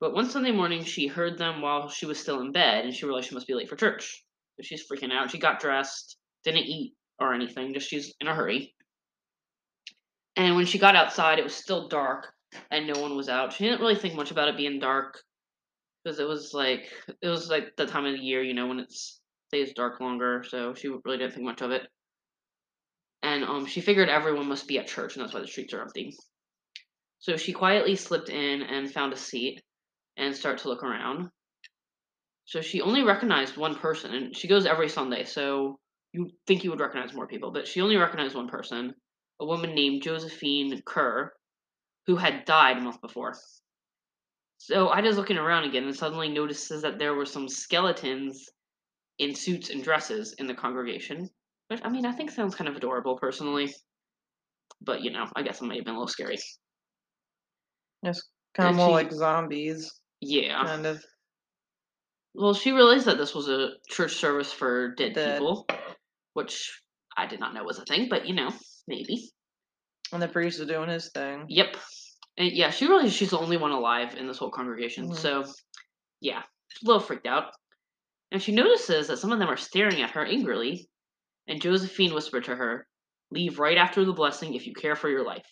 But 0.00 0.14
one 0.14 0.28
Sunday 0.28 0.50
morning, 0.50 0.82
she 0.82 1.06
heard 1.06 1.38
them 1.38 1.60
while 1.60 1.88
she 1.88 2.06
was 2.06 2.18
still 2.18 2.40
in 2.40 2.50
bed, 2.52 2.84
and 2.84 2.94
she 2.94 3.06
realized 3.06 3.28
she 3.28 3.34
must 3.34 3.46
be 3.46 3.54
late 3.54 3.68
for 3.68 3.76
church. 3.76 4.24
So 4.56 4.62
she's 4.62 4.84
freaking 4.90 5.12
out. 5.12 5.30
She 5.30 5.38
got 5.38 5.60
dressed, 5.60 6.16
didn't 6.44 6.64
eat 6.64 6.94
or 7.20 7.34
anything, 7.34 7.74
just 7.74 7.88
she's 7.88 8.14
in 8.20 8.26
a 8.26 8.34
hurry. 8.34 8.74
And 10.36 10.56
when 10.56 10.66
she 10.66 10.78
got 10.78 10.96
outside, 10.96 11.38
it 11.38 11.44
was 11.44 11.54
still 11.54 11.88
dark, 11.88 12.32
and 12.70 12.86
no 12.86 13.00
one 13.00 13.16
was 13.16 13.28
out. 13.28 13.52
She 13.52 13.64
didn't 13.64 13.80
really 13.80 13.94
think 13.94 14.14
much 14.14 14.30
about 14.30 14.48
it 14.48 14.56
being 14.56 14.80
dark, 14.80 15.22
because 16.02 16.18
it 16.18 16.26
was 16.26 16.52
like 16.52 16.90
it 17.22 17.28
was 17.28 17.48
like 17.48 17.76
the 17.76 17.86
time 17.86 18.04
of 18.04 18.12
the 18.12 18.22
year, 18.22 18.42
you 18.42 18.54
know, 18.54 18.66
when 18.66 18.80
it's 18.80 19.20
stays 19.48 19.72
dark 19.74 20.00
longer. 20.00 20.44
So 20.48 20.74
she 20.74 20.88
really 20.88 21.18
didn't 21.18 21.34
think 21.34 21.44
much 21.44 21.62
of 21.62 21.70
it. 21.70 21.82
And 23.22 23.44
um, 23.44 23.66
she 23.66 23.80
figured 23.80 24.08
everyone 24.08 24.48
must 24.48 24.66
be 24.66 24.78
at 24.78 24.86
church, 24.86 25.14
and 25.14 25.24
that's 25.24 25.32
why 25.32 25.40
the 25.40 25.46
streets 25.46 25.72
are 25.72 25.82
empty. 25.82 26.14
So 27.20 27.36
she 27.36 27.52
quietly 27.52 27.96
slipped 27.96 28.28
in 28.28 28.62
and 28.62 28.92
found 28.92 29.12
a 29.12 29.16
seat, 29.16 29.62
and 30.16 30.34
started 30.34 30.62
to 30.62 30.68
look 30.68 30.82
around. 30.82 31.30
So 32.44 32.60
she 32.60 32.82
only 32.82 33.02
recognized 33.02 33.56
one 33.56 33.76
person, 33.76 34.14
and 34.14 34.36
she 34.36 34.48
goes 34.48 34.66
every 34.66 34.88
Sunday. 34.88 35.24
So 35.24 35.78
you 36.12 36.30
think 36.46 36.64
you 36.64 36.70
would 36.70 36.80
recognize 36.80 37.14
more 37.14 37.26
people, 37.26 37.50
but 37.50 37.66
she 37.66 37.80
only 37.80 37.96
recognized 37.96 38.34
one 38.34 38.48
person, 38.48 38.94
a 39.40 39.46
woman 39.46 39.74
named 39.74 40.02
Josephine 40.02 40.80
Kerr, 40.86 41.32
who 42.06 42.16
had 42.16 42.44
died 42.44 42.78
a 42.78 42.80
month 42.80 43.00
before. 43.00 43.34
So 44.58 44.88
Ida's 44.88 45.16
looking 45.16 45.36
around 45.36 45.64
again 45.64 45.84
and 45.84 45.96
suddenly 45.96 46.28
notices 46.28 46.82
that 46.82 46.98
there 46.98 47.14
were 47.14 47.26
some 47.26 47.48
skeletons 47.48 48.48
in 49.18 49.34
suits 49.34 49.70
and 49.70 49.82
dresses 49.82 50.34
in 50.38 50.46
the 50.46 50.54
congregation. 50.54 51.28
Which, 51.68 51.80
I 51.82 51.88
mean, 51.88 52.06
I 52.06 52.12
think 52.12 52.30
sounds 52.30 52.54
kind 52.54 52.68
of 52.68 52.76
adorable 52.76 53.18
personally. 53.18 53.74
But, 54.80 55.02
you 55.02 55.10
know, 55.10 55.26
I 55.34 55.42
guess 55.42 55.60
it 55.60 55.64
might 55.64 55.76
have 55.76 55.84
been 55.84 55.94
a 55.94 55.98
little 55.98 56.08
scary. 56.08 56.38
Just 58.04 58.28
kind 58.54 58.70
of 58.70 58.76
more 58.76 58.90
like 58.90 59.12
zombies, 59.12 59.92
Yeah. 60.20 60.64
kind 60.64 60.86
of. 60.86 61.04
Well, 62.34 62.54
she 62.54 62.72
realized 62.72 63.06
that 63.06 63.16
this 63.18 63.34
was 63.34 63.48
a 63.48 63.74
church 63.88 64.14
service 64.14 64.52
for 64.52 64.94
dead, 64.94 65.14
Dead. 65.14 65.38
people, 65.38 65.66
which 66.34 66.82
I 67.16 67.26
did 67.26 67.40
not 67.40 67.54
know 67.54 67.64
was 67.64 67.78
a 67.78 67.84
thing, 67.84 68.08
but, 68.08 68.26
you 68.26 68.34
know, 68.34 68.50
maybe. 68.86 69.30
And 70.12 70.22
the 70.22 70.28
priest 70.28 70.60
is 70.60 70.66
doing 70.66 70.88
his 70.88 71.10
thing. 71.10 71.44
Yep. 71.48 71.76
And 72.36 72.52
yeah, 72.52 72.70
she 72.70 72.86
realizes 72.86 73.14
she's 73.14 73.30
the 73.30 73.38
only 73.38 73.56
one 73.56 73.70
alive 73.70 74.16
in 74.16 74.26
this 74.26 74.38
whole 74.38 74.50
congregation. 74.50 75.08
Mhm. 75.08 75.16
So, 75.16 75.44
yeah, 76.20 76.42
she's 76.68 76.82
a 76.82 76.86
little 76.86 77.00
freaked 77.00 77.26
out. 77.26 77.52
And 78.32 78.42
she 78.42 78.52
notices 78.52 79.06
that 79.08 79.18
some 79.18 79.32
of 79.32 79.38
them 79.38 79.48
are 79.48 79.56
staring 79.56 80.02
at 80.02 80.10
her 80.10 80.24
angrily. 80.24 80.88
And 81.46 81.60
Josephine 81.60 82.14
whispered 82.14 82.44
to 82.44 82.56
her, 82.56 82.86
Leave 83.30 83.58
right 83.58 83.78
after 83.78 84.04
the 84.04 84.12
blessing 84.12 84.54
if 84.54 84.66
you 84.66 84.74
care 84.74 84.96
for 84.96 85.08
your 85.08 85.24
life. 85.24 85.46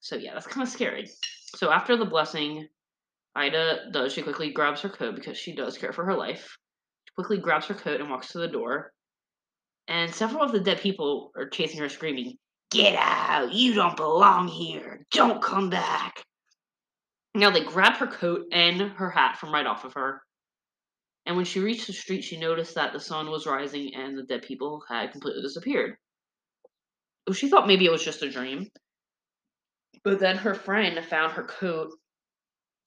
So, 0.00 0.16
yeah, 0.16 0.34
that's 0.34 0.46
kind 0.46 0.66
of 0.66 0.72
scary. 0.72 1.10
So, 1.56 1.70
after 1.70 1.96
the 1.96 2.04
blessing, 2.04 2.68
Ida 3.36 3.90
does, 3.90 4.12
she 4.12 4.22
quickly 4.22 4.52
grabs 4.52 4.80
her 4.82 4.88
coat 4.88 5.14
because 5.16 5.36
she 5.36 5.54
does 5.54 5.76
care 5.76 5.92
for 5.92 6.04
her 6.04 6.14
life. 6.14 6.56
She 7.06 7.14
quickly 7.14 7.38
grabs 7.38 7.66
her 7.66 7.74
coat 7.74 8.00
and 8.00 8.10
walks 8.10 8.28
to 8.32 8.38
the 8.38 8.48
door. 8.48 8.93
And 9.88 10.14
several 10.14 10.42
of 10.42 10.52
the 10.52 10.60
dead 10.60 10.80
people 10.80 11.32
are 11.36 11.48
chasing 11.48 11.80
her, 11.80 11.88
screaming, 11.88 12.36
Get 12.70 12.96
out! 12.96 13.52
You 13.52 13.74
don't 13.74 13.96
belong 13.96 14.48
here! 14.48 15.04
Don't 15.10 15.42
come 15.42 15.70
back! 15.70 16.24
Now 17.34 17.50
they 17.50 17.64
grab 17.64 17.96
her 17.96 18.06
coat 18.06 18.46
and 18.52 18.80
her 18.80 19.10
hat 19.10 19.38
from 19.38 19.52
right 19.52 19.66
off 19.66 19.84
of 19.84 19.94
her. 19.94 20.22
And 21.26 21.36
when 21.36 21.44
she 21.44 21.60
reached 21.60 21.86
the 21.86 21.92
street, 21.92 22.22
she 22.22 22.36
noticed 22.38 22.74
that 22.74 22.92
the 22.92 23.00
sun 23.00 23.30
was 23.30 23.46
rising 23.46 23.94
and 23.94 24.16
the 24.16 24.22
dead 24.22 24.42
people 24.42 24.82
had 24.88 25.12
completely 25.12 25.42
disappeared. 25.42 25.96
She 27.32 27.48
thought 27.48 27.66
maybe 27.66 27.86
it 27.86 27.92
was 27.92 28.04
just 28.04 28.22
a 28.22 28.30
dream. 28.30 28.68
But 30.02 30.20
then 30.20 30.36
her 30.36 30.54
friend 30.54 31.02
found 31.04 31.32
her 31.32 31.44
coat 31.44 31.92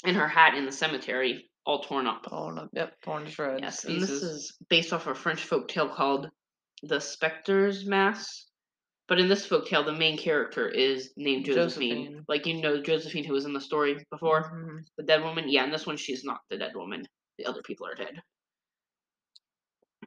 and 0.05 0.15
her 0.15 0.27
hat 0.27 0.53
in 0.53 0.65
the 0.65 0.71
cemetery, 0.71 1.49
all 1.65 1.81
torn 1.81 2.05
up. 2.05 2.23
Torn 2.23 2.59
up. 2.59 2.69
Yep, 2.73 2.93
torn 3.03 3.25
to 3.25 3.31
shreds. 3.31 3.61
Yes, 3.61 3.85
and 3.85 4.01
this 4.01 4.09
is 4.09 4.55
based 4.69 4.93
off 4.93 5.07
a 5.07 5.15
French 5.15 5.43
folk 5.43 5.67
tale 5.67 5.89
called 5.89 6.29
The 6.83 6.99
Spectre's 6.99 7.85
Mass. 7.85 8.45
But 9.07 9.19
in 9.19 9.29
this 9.29 9.45
folk 9.45 9.67
tale, 9.67 9.83
the 9.85 9.93
main 9.93 10.17
character 10.17 10.67
is 10.67 11.11
named 11.15 11.45
Josephine. 11.45 12.03
Josephine. 12.05 12.25
Like 12.27 12.45
you 12.45 12.61
know 12.61 12.81
Josephine 12.81 13.23
who 13.23 13.33
was 13.33 13.45
in 13.45 13.53
the 13.53 13.61
story 13.61 13.97
before, 14.11 14.51
Mhm. 14.51 14.85
the 14.97 15.03
dead 15.03 15.23
woman. 15.23 15.47
Yeah, 15.47 15.63
in 15.63 15.71
this 15.71 15.85
one 15.87 15.95
she's 15.97 16.23
not 16.25 16.41
the 16.49 16.57
dead 16.57 16.75
woman. 16.75 17.03
The 17.37 17.45
other 17.45 17.61
people 17.61 17.87
are 17.87 17.95
dead. 17.95 18.21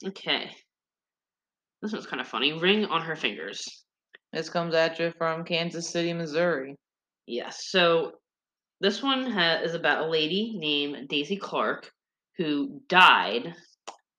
Okay. 0.04 0.54
This 1.83 1.92
one's 1.92 2.06
kind 2.06 2.20
of 2.20 2.28
funny. 2.28 2.52
Ring 2.52 2.85
on 2.87 3.02
her 3.02 3.16
fingers. 3.16 3.85
This 4.33 4.50
comes 4.50 4.74
at 4.74 4.98
you 4.98 5.12
from 5.18 5.44
Kansas 5.44 5.88
City, 5.88 6.12
Missouri. 6.12 6.76
Yes. 7.26 7.68
So 7.70 8.12
this 8.80 9.02
one 9.02 9.30
ha- 9.30 9.61
is 9.62 9.74
about 9.74 10.04
a 10.06 10.11
lady 10.11 10.52
named 10.56 11.09
Daisy 11.09 11.37
Clark 11.37 11.90
who 12.37 12.80
died 12.88 13.54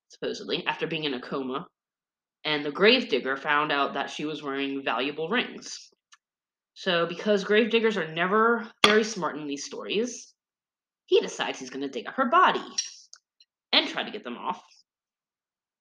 supposedly 0.10 0.66
after 0.66 0.88
being 0.88 1.04
in 1.06 1.14
a 1.14 1.22
coma, 1.22 1.68
and 2.44 2.66
the 2.66 2.72
gravedigger 2.72 3.38
found 3.38 3.72
out 3.72 3.94
that 3.94 4.10
she 4.10 4.26
was 4.26 4.42
wearing 4.42 4.84
valuable 4.84 5.30
rings. 5.30 5.90
So, 6.74 7.06
because 7.06 7.44
gravediggers 7.44 7.98
are 7.98 8.12
never 8.12 8.68
very 8.86 9.04
smart 9.04 9.38
in 9.38 9.48
these 9.48 9.66
stories, 9.66 10.34
he 11.06 11.20
decides 11.22 11.60
he's 11.60 11.70
going 11.70 11.82
to 11.82 11.90
dig 11.90 12.08
up 12.08 12.16
her 12.16 12.30
body 12.30 12.64
and 13.74 13.88
try 13.88 14.04
to 14.04 14.12
get 14.12 14.24
them 14.24 14.38
off. 14.38 14.64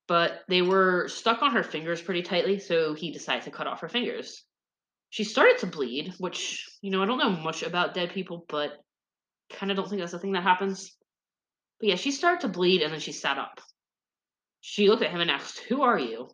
But 0.09 0.43
they 0.49 0.61
were 0.61 1.09
stuck 1.09 1.41
on 1.43 1.53
her 1.53 1.63
fingers 1.63 2.03
pretty 2.03 2.23
tightly, 2.23 2.59
so 2.59 2.95
he 2.95 3.13
decides 3.13 3.45
to 3.45 3.51
cut 3.51 3.69
off 3.69 3.81
her 3.81 3.89
fingers. 3.89 4.45
She 5.11 5.25
started 5.25 5.59
to 5.59 5.67
bleed, 5.67 6.15
which, 6.19 6.69
you 6.83 6.91
know, 6.91 7.03
I 7.03 7.07
don't 7.07 7.19
know 7.19 7.31
much 7.31 7.63
about 7.63 7.95
dead 7.95 8.11
people, 8.11 8.45
but 8.49 8.73
kind 9.51 9.71
of 9.71 9.77
don't 9.77 9.89
think 9.89 10.01
that's 10.01 10.13
a 10.13 10.19
thing 10.19 10.33
that 10.33 10.43
happens. 10.43 10.97
But 11.79 11.89
yeah, 11.91 11.95
she 11.97 12.11
started 12.11 12.41
to 12.43 12.49
bleed 12.49 12.83
and 12.83 12.93
then 12.93 13.01
she 13.01 13.13
sat 13.13 13.39
up. 13.39 13.61
She 14.61 14.89
looked 14.89 15.03
at 15.03 15.11
him 15.11 15.21
and 15.21 15.31
asked, 15.31 15.61
Who 15.61 15.83
are 15.83 15.99
you? 15.99 16.29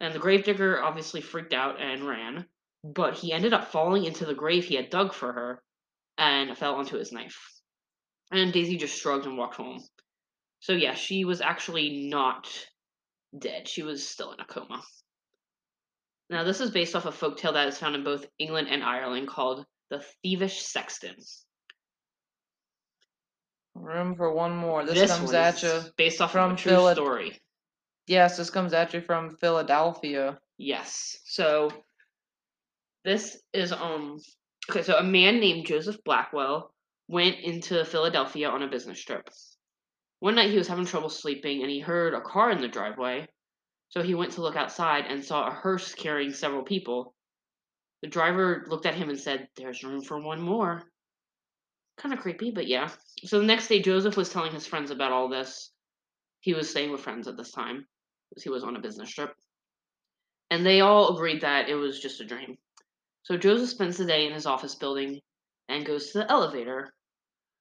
And 0.00 0.14
the 0.14 0.18
gravedigger 0.18 0.82
obviously 0.82 1.20
freaked 1.20 1.52
out 1.52 1.80
and 1.80 2.06
ran, 2.06 2.46
but 2.82 3.14
he 3.14 3.32
ended 3.32 3.52
up 3.52 3.70
falling 3.70 4.04
into 4.04 4.24
the 4.24 4.34
grave 4.34 4.64
he 4.64 4.74
had 4.74 4.90
dug 4.90 5.14
for 5.14 5.32
her 5.32 5.62
and 6.18 6.56
fell 6.56 6.74
onto 6.74 6.98
his 6.98 7.12
knife. 7.12 7.38
And 8.30 8.52
Daisy 8.52 8.76
just 8.76 9.00
shrugged 9.00 9.26
and 9.26 9.38
walked 9.38 9.56
home. 9.56 9.82
So 10.60 10.72
yeah, 10.72 10.94
she 10.94 11.24
was 11.24 11.40
actually 11.40 12.08
not 12.08 12.48
dead. 13.38 13.68
She 13.68 13.82
was 13.82 14.06
still 14.06 14.32
in 14.32 14.40
a 14.40 14.44
coma. 14.44 14.82
Now, 16.30 16.42
this 16.44 16.60
is 16.60 16.70
based 16.70 16.96
off 16.96 17.06
a 17.06 17.10
folktale 17.10 17.52
that 17.52 17.68
is 17.68 17.78
found 17.78 17.94
in 17.94 18.02
both 18.04 18.26
England 18.38 18.68
and 18.70 18.82
Ireland 18.82 19.28
called 19.28 19.66
the 19.90 20.02
Thievish 20.24 20.62
Sexton. 20.62 21.16
Room 23.74 24.14
for 24.14 24.32
one 24.32 24.56
more. 24.56 24.84
This, 24.86 25.10
comes 25.16 25.32
at 25.32 25.62
you. 25.62 25.80
based 25.96 26.20
off 26.20 26.32
from 26.32 26.52
of 26.52 26.58
a 26.58 26.60
true 26.60 26.72
Phila- 26.72 26.94
story. 26.94 27.40
Yes, 28.06 28.36
this 28.36 28.50
comes 28.50 28.74
you 28.92 29.00
from 29.00 29.36
Philadelphia. 29.36 30.38
Yes. 30.58 31.16
So 31.24 31.70
this 33.04 33.40
is 33.52 33.72
um 33.72 34.18
okay, 34.70 34.82
so 34.82 34.98
a 34.98 35.02
man 35.02 35.40
named 35.40 35.66
Joseph 35.66 35.96
Blackwell 36.04 36.74
went 37.08 37.38
into 37.40 37.84
Philadelphia 37.84 38.48
on 38.48 38.62
a 38.62 38.68
business 38.68 39.02
trip. 39.02 39.28
One 40.20 40.34
night 40.34 40.50
he 40.50 40.58
was 40.58 40.68
having 40.68 40.84
trouble 40.84 41.08
sleeping 41.08 41.62
and 41.62 41.70
he 41.70 41.80
heard 41.80 42.14
a 42.14 42.20
car 42.20 42.50
in 42.50 42.60
the 42.60 42.68
driveway. 42.68 43.26
So 43.88 44.02
he 44.02 44.14
went 44.14 44.32
to 44.32 44.42
look 44.42 44.56
outside 44.56 45.06
and 45.06 45.24
saw 45.24 45.46
a 45.46 45.54
hearse 45.54 45.94
carrying 45.94 46.32
several 46.32 46.62
people. 46.62 47.14
The 48.02 48.08
driver 48.08 48.66
looked 48.68 48.86
at 48.86 48.94
him 48.94 49.08
and 49.08 49.18
said, 49.18 49.48
There's 49.56 49.82
room 49.82 50.02
for 50.02 50.20
one 50.20 50.42
more. 50.42 50.82
Kind 51.96 52.12
of 52.12 52.20
creepy, 52.20 52.50
but 52.50 52.66
yeah. 52.66 52.90
So 53.24 53.38
the 53.38 53.46
next 53.46 53.68
day, 53.68 53.80
Joseph 53.80 54.16
was 54.16 54.28
telling 54.28 54.52
his 54.52 54.66
friends 54.66 54.90
about 54.90 55.12
all 55.12 55.28
this. 55.28 55.70
He 56.40 56.52
was 56.52 56.68
staying 56.68 56.90
with 56.90 57.00
friends 57.00 57.28
at 57.28 57.36
this 57.36 57.52
time 57.52 57.86
because 58.34 58.42
he 58.42 58.50
was 58.50 58.64
on 58.64 58.74
a 58.74 58.80
business 58.80 59.10
trip. 59.10 59.32
And 60.50 60.66
they 60.66 60.80
all 60.80 61.14
agreed 61.14 61.42
that 61.42 61.68
it 61.68 61.76
was 61.76 62.00
just 62.00 62.20
a 62.20 62.26
dream. 62.26 62.56
So 63.22 63.36
Joseph 63.36 63.70
spends 63.70 63.96
the 63.96 64.04
day 64.04 64.26
in 64.26 64.32
his 64.32 64.46
office 64.46 64.74
building 64.74 65.20
and 65.68 65.86
goes 65.86 66.10
to 66.10 66.18
the 66.18 66.30
elevator. 66.30 66.92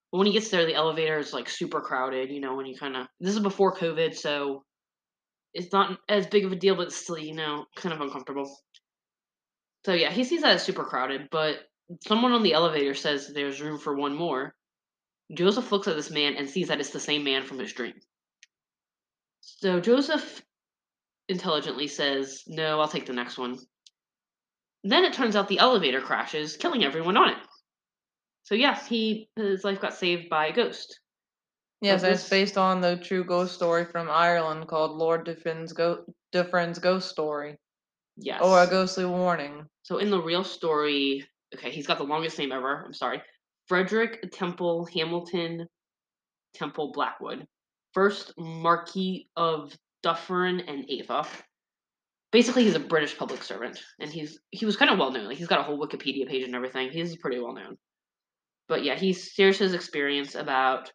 When 0.09 0.27
he 0.27 0.33
gets 0.33 0.49
there, 0.49 0.65
the 0.65 0.75
elevator 0.75 1.19
is 1.19 1.33
like 1.33 1.47
super 1.47 1.81
crowded. 1.81 2.29
You 2.29 2.41
know, 2.41 2.55
when 2.55 2.65
you 2.65 2.75
kind 2.75 2.97
of. 2.97 3.07
This 3.19 3.33
is 3.35 3.39
before 3.39 3.75
COVID, 3.75 4.15
so 4.15 4.63
it's 5.53 5.71
not 5.71 5.97
as 6.09 6.27
big 6.27 6.45
of 6.45 6.51
a 6.51 6.55
deal, 6.55 6.75
but 6.75 6.91
still, 6.91 7.17
you 7.17 7.33
know, 7.33 7.65
kind 7.75 7.93
of 7.93 8.01
uncomfortable. 8.01 8.51
So 9.85 9.93
yeah, 9.93 10.11
he 10.11 10.23
sees 10.23 10.41
that 10.41 10.55
it's 10.55 10.63
super 10.63 10.83
crowded, 10.83 11.29
but 11.31 11.57
someone 12.07 12.31
on 12.31 12.43
the 12.43 12.53
elevator 12.53 12.93
says 12.93 13.31
there's 13.33 13.61
room 13.61 13.77
for 13.77 13.95
one 13.95 14.15
more. 14.15 14.53
Joseph 15.35 15.71
looks 15.71 15.87
at 15.87 15.95
this 15.95 16.11
man 16.11 16.35
and 16.35 16.49
sees 16.49 16.67
that 16.67 16.79
it's 16.79 16.91
the 16.91 16.99
same 16.99 17.23
man 17.23 17.43
from 17.43 17.59
his 17.59 17.73
dream. 17.73 17.93
So 19.41 19.79
Joseph 19.79 20.41
intelligently 21.29 21.87
says, 21.87 22.43
No, 22.47 22.79
I'll 22.79 22.87
take 22.87 23.05
the 23.05 23.13
next 23.13 23.37
one. 23.37 23.57
Then 24.83 25.05
it 25.05 25.13
turns 25.13 25.35
out 25.35 25.47
the 25.47 25.59
elevator 25.59 26.01
crashes, 26.01 26.57
killing 26.57 26.83
everyone 26.83 27.17
on 27.17 27.29
it. 27.29 27.37
So 28.43 28.55
yes, 28.55 28.87
he 28.87 29.29
his 29.35 29.63
life 29.63 29.79
got 29.79 29.93
saved 29.93 30.29
by 30.29 30.47
a 30.47 30.53
ghost. 30.53 30.99
Yes, 31.81 32.03
it's 32.03 32.21
this- 32.23 32.29
based 32.29 32.57
on 32.57 32.81
the 32.81 32.97
true 32.97 33.23
ghost 33.23 33.55
story 33.55 33.85
from 33.85 34.09
Ireland 34.09 34.67
called 34.67 34.97
Lord 34.97 35.25
Dufferin's 35.25 35.73
Go- 35.73 36.05
Ghost 36.31 37.09
Story. 37.09 37.53
Oh, 37.53 37.57
yes. 38.17 38.41
Or 38.41 38.61
a 38.61 38.67
ghostly 38.67 39.05
warning. 39.05 39.65
So 39.83 39.97
in 39.97 40.09
the 40.09 40.21
real 40.21 40.43
story, 40.43 41.27
okay, 41.55 41.71
he's 41.71 41.87
got 41.87 41.97
the 41.97 42.03
longest 42.03 42.37
name 42.37 42.51
ever. 42.51 42.83
I'm 42.85 42.93
sorry. 42.93 43.21
Frederick 43.67 44.31
Temple 44.31 44.85
Hamilton 44.93 45.67
Temple 46.53 46.91
Blackwood. 46.91 47.47
First 47.93 48.33
Marquis 48.37 49.27
of 49.35 49.75
Dufferin 50.03 50.59
and 50.61 50.85
Ava. 50.89 51.25
Basically, 52.31 52.63
he's 52.63 52.75
a 52.75 52.79
British 52.79 53.17
public 53.17 53.43
servant, 53.43 53.81
and 53.99 54.11
he's 54.11 54.39
he 54.51 54.65
was 54.65 54.75
kind 54.75 54.91
of 54.91 54.97
well 54.99 55.11
known. 55.11 55.25
Like 55.27 55.37
he's 55.37 55.47
got 55.47 55.59
a 55.59 55.63
whole 55.63 55.79
Wikipedia 55.79 56.27
page 56.27 56.43
and 56.43 56.55
everything. 56.55 56.89
He's 56.91 57.15
pretty 57.17 57.39
well 57.39 57.53
known. 57.53 57.77
But 58.67 58.83
yeah, 58.83 58.95
he 58.95 59.13
shares 59.13 59.57
his 59.57 59.73
experience 59.73 60.35
about 60.35 60.91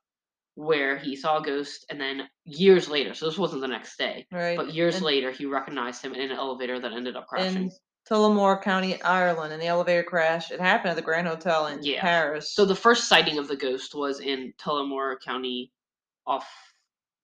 where 0.54 0.96
he 0.98 1.14
saw 1.14 1.38
a 1.38 1.42
ghost, 1.42 1.86
and 1.90 2.00
then 2.00 2.28
years 2.44 2.88
later. 2.88 3.14
So 3.14 3.26
this 3.26 3.38
wasn't 3.38 3.60
the 3.60 3.68
next 3.68 3.96
day, 3.96 4.26
Right. 4.32 4.56
but 4.56 4.74
years 4.74 4.96
in, 4.96 5.04
later, 5.04 5.30
he 5.30 5.46
recognized 5.46 6.04
him 6.04 6.14
in 6.14 6.32
an 6.32 6.36
elevator 6.36 6.80
that 6.80 6.92
ended 6.92 7.14
up 7.14 7.28
crashing. 7.28 7.56
in 7.64 7.70
Tullamore 8.10 8.60
County, 8.60 9.00
Ireland, 9.02 9.52
in 9.52 9.60
the 9.60 9.66
elevator 9.66 10.02
crash. 10.02 10.50
It 10.50 10.60
happened 10.60 10.90
at 10.90 10.96
the 10.96 11.02
Grand 11.02 11.28
Hotel 11.28 11.68
in 11.68 11.82
Yeah. 11.84 12.00
Paris. 12.00 12.52
So 12.54 12.64
the 12.64 12.74
first 12.74 13.06
sighting 13.08 13.38
of 13.38 13.46
the 13.46 13.54
ghost 13.56 13.94
was 13.94 14.18
in 14.18 14.52
Tullamore 14.58 15.20
County, 15.20 15.70
off 16.26 16.48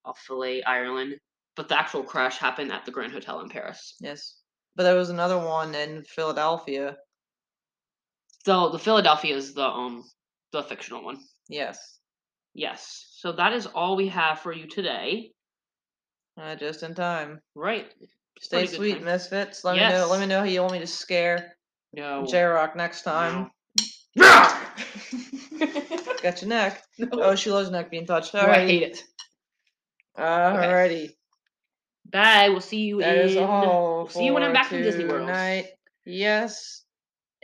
off 0.04 0.20
Ireland. 0.66 1.18
But 1.56 1.68
the 1.68 1.78
actual 1.78 2.02
crash 2.02 2.38
happened 2.38 2.72
at 2.72 2.84
the 2.84 2.90
Grand 2.90 3.12
Hotel 3.12 3.40
in 3.40 3.48
Paris. 3.48 3.94
yes. 4.00 4.36
But 4.76 4.82
there 4.82 4.96
was 4.96 5.10
another 5.10 5.38
one 5.38 5.72
in 5.76 6.02
Philadelphia. 6.02 6.96
So 8.44 8.70
the 8.70 8.78
Philadelphia 8.78 9.36
is 9.36 9.54
the 9.54 9.64
um 9.64 10.02
the 10.52 10.64
fictional 10.64 11.04
one. 11.04 11.18
Yes. 11.48 11.98
Yes. 12.54 13.06
So 13.18 13.32
that 13.32 13.52
is 13.52 13.66
all 13.66 13.94
we 13.96 14.08
have 14.08 14.40
for 14.40 14.52
you 14.52 14.66
today. 14.66 15.30
Uh, 16.36 16.56
just 16.56 16.82
in 16.82 16.94
time. 16.94 17.40
Right. 17.54 17.86
Stay 18.40 18.66
sweet, 18.66 18.94
time. 18.96 19.04
misfits. 19.04 19.62
Let 19.62 19.76
me 19.76 19.82
know. 19.82 20.08
Let 20.10 20.20
me 20.20 20.26
know 20.26 20.40
how 20.40 20.44
you 20.46 20.60
want 20.60 20.72
me 20.72 20.80
to 20.80 20.86
scare 20.88 21.54
No. 21.92 22.26
J-Rock 22.26 22.74
next 22.74 23.02
time. 23.02 23.50
No. 24.16 24.24
Got 26.22 26.42
your 26.42 26.48
neck. 26.48 26.82
No. 26.98 27.08
Oh, 27.12 27.34
she 27.34 27.50
loves 27.50 27.70
neck 27.70 27.90
being 27.90 28.06
touched. 28.06 28.34
Oh, 28.34 28.40
I 28.40 28.66
hate 28.66 28.82
it. 28.82 29.02
Alrighty. 30.16 31.10
Bye. 32.14 32.48
We'll 32.48 32.60
see 32.60 32.82
you 32.82 33.00
That 33.00 33.18
in. 33.18 33.28
is 33.28 33.36
all. 33.36 34.08
see 34.08 34.24
you 34.26 34.32
when 34.34 34.44
I'm 34.44 34.52
back 34.52 34.68
from 34.68 34.82
Disney 34.82 35.04
World. 35.04 35.28
Yes. 36.06 36.84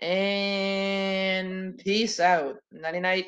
And 0.01 1.77
peace 1.77 2.21
out. 2.21 2.57
Nighty 2.71 3.01
night. 3.01 3.27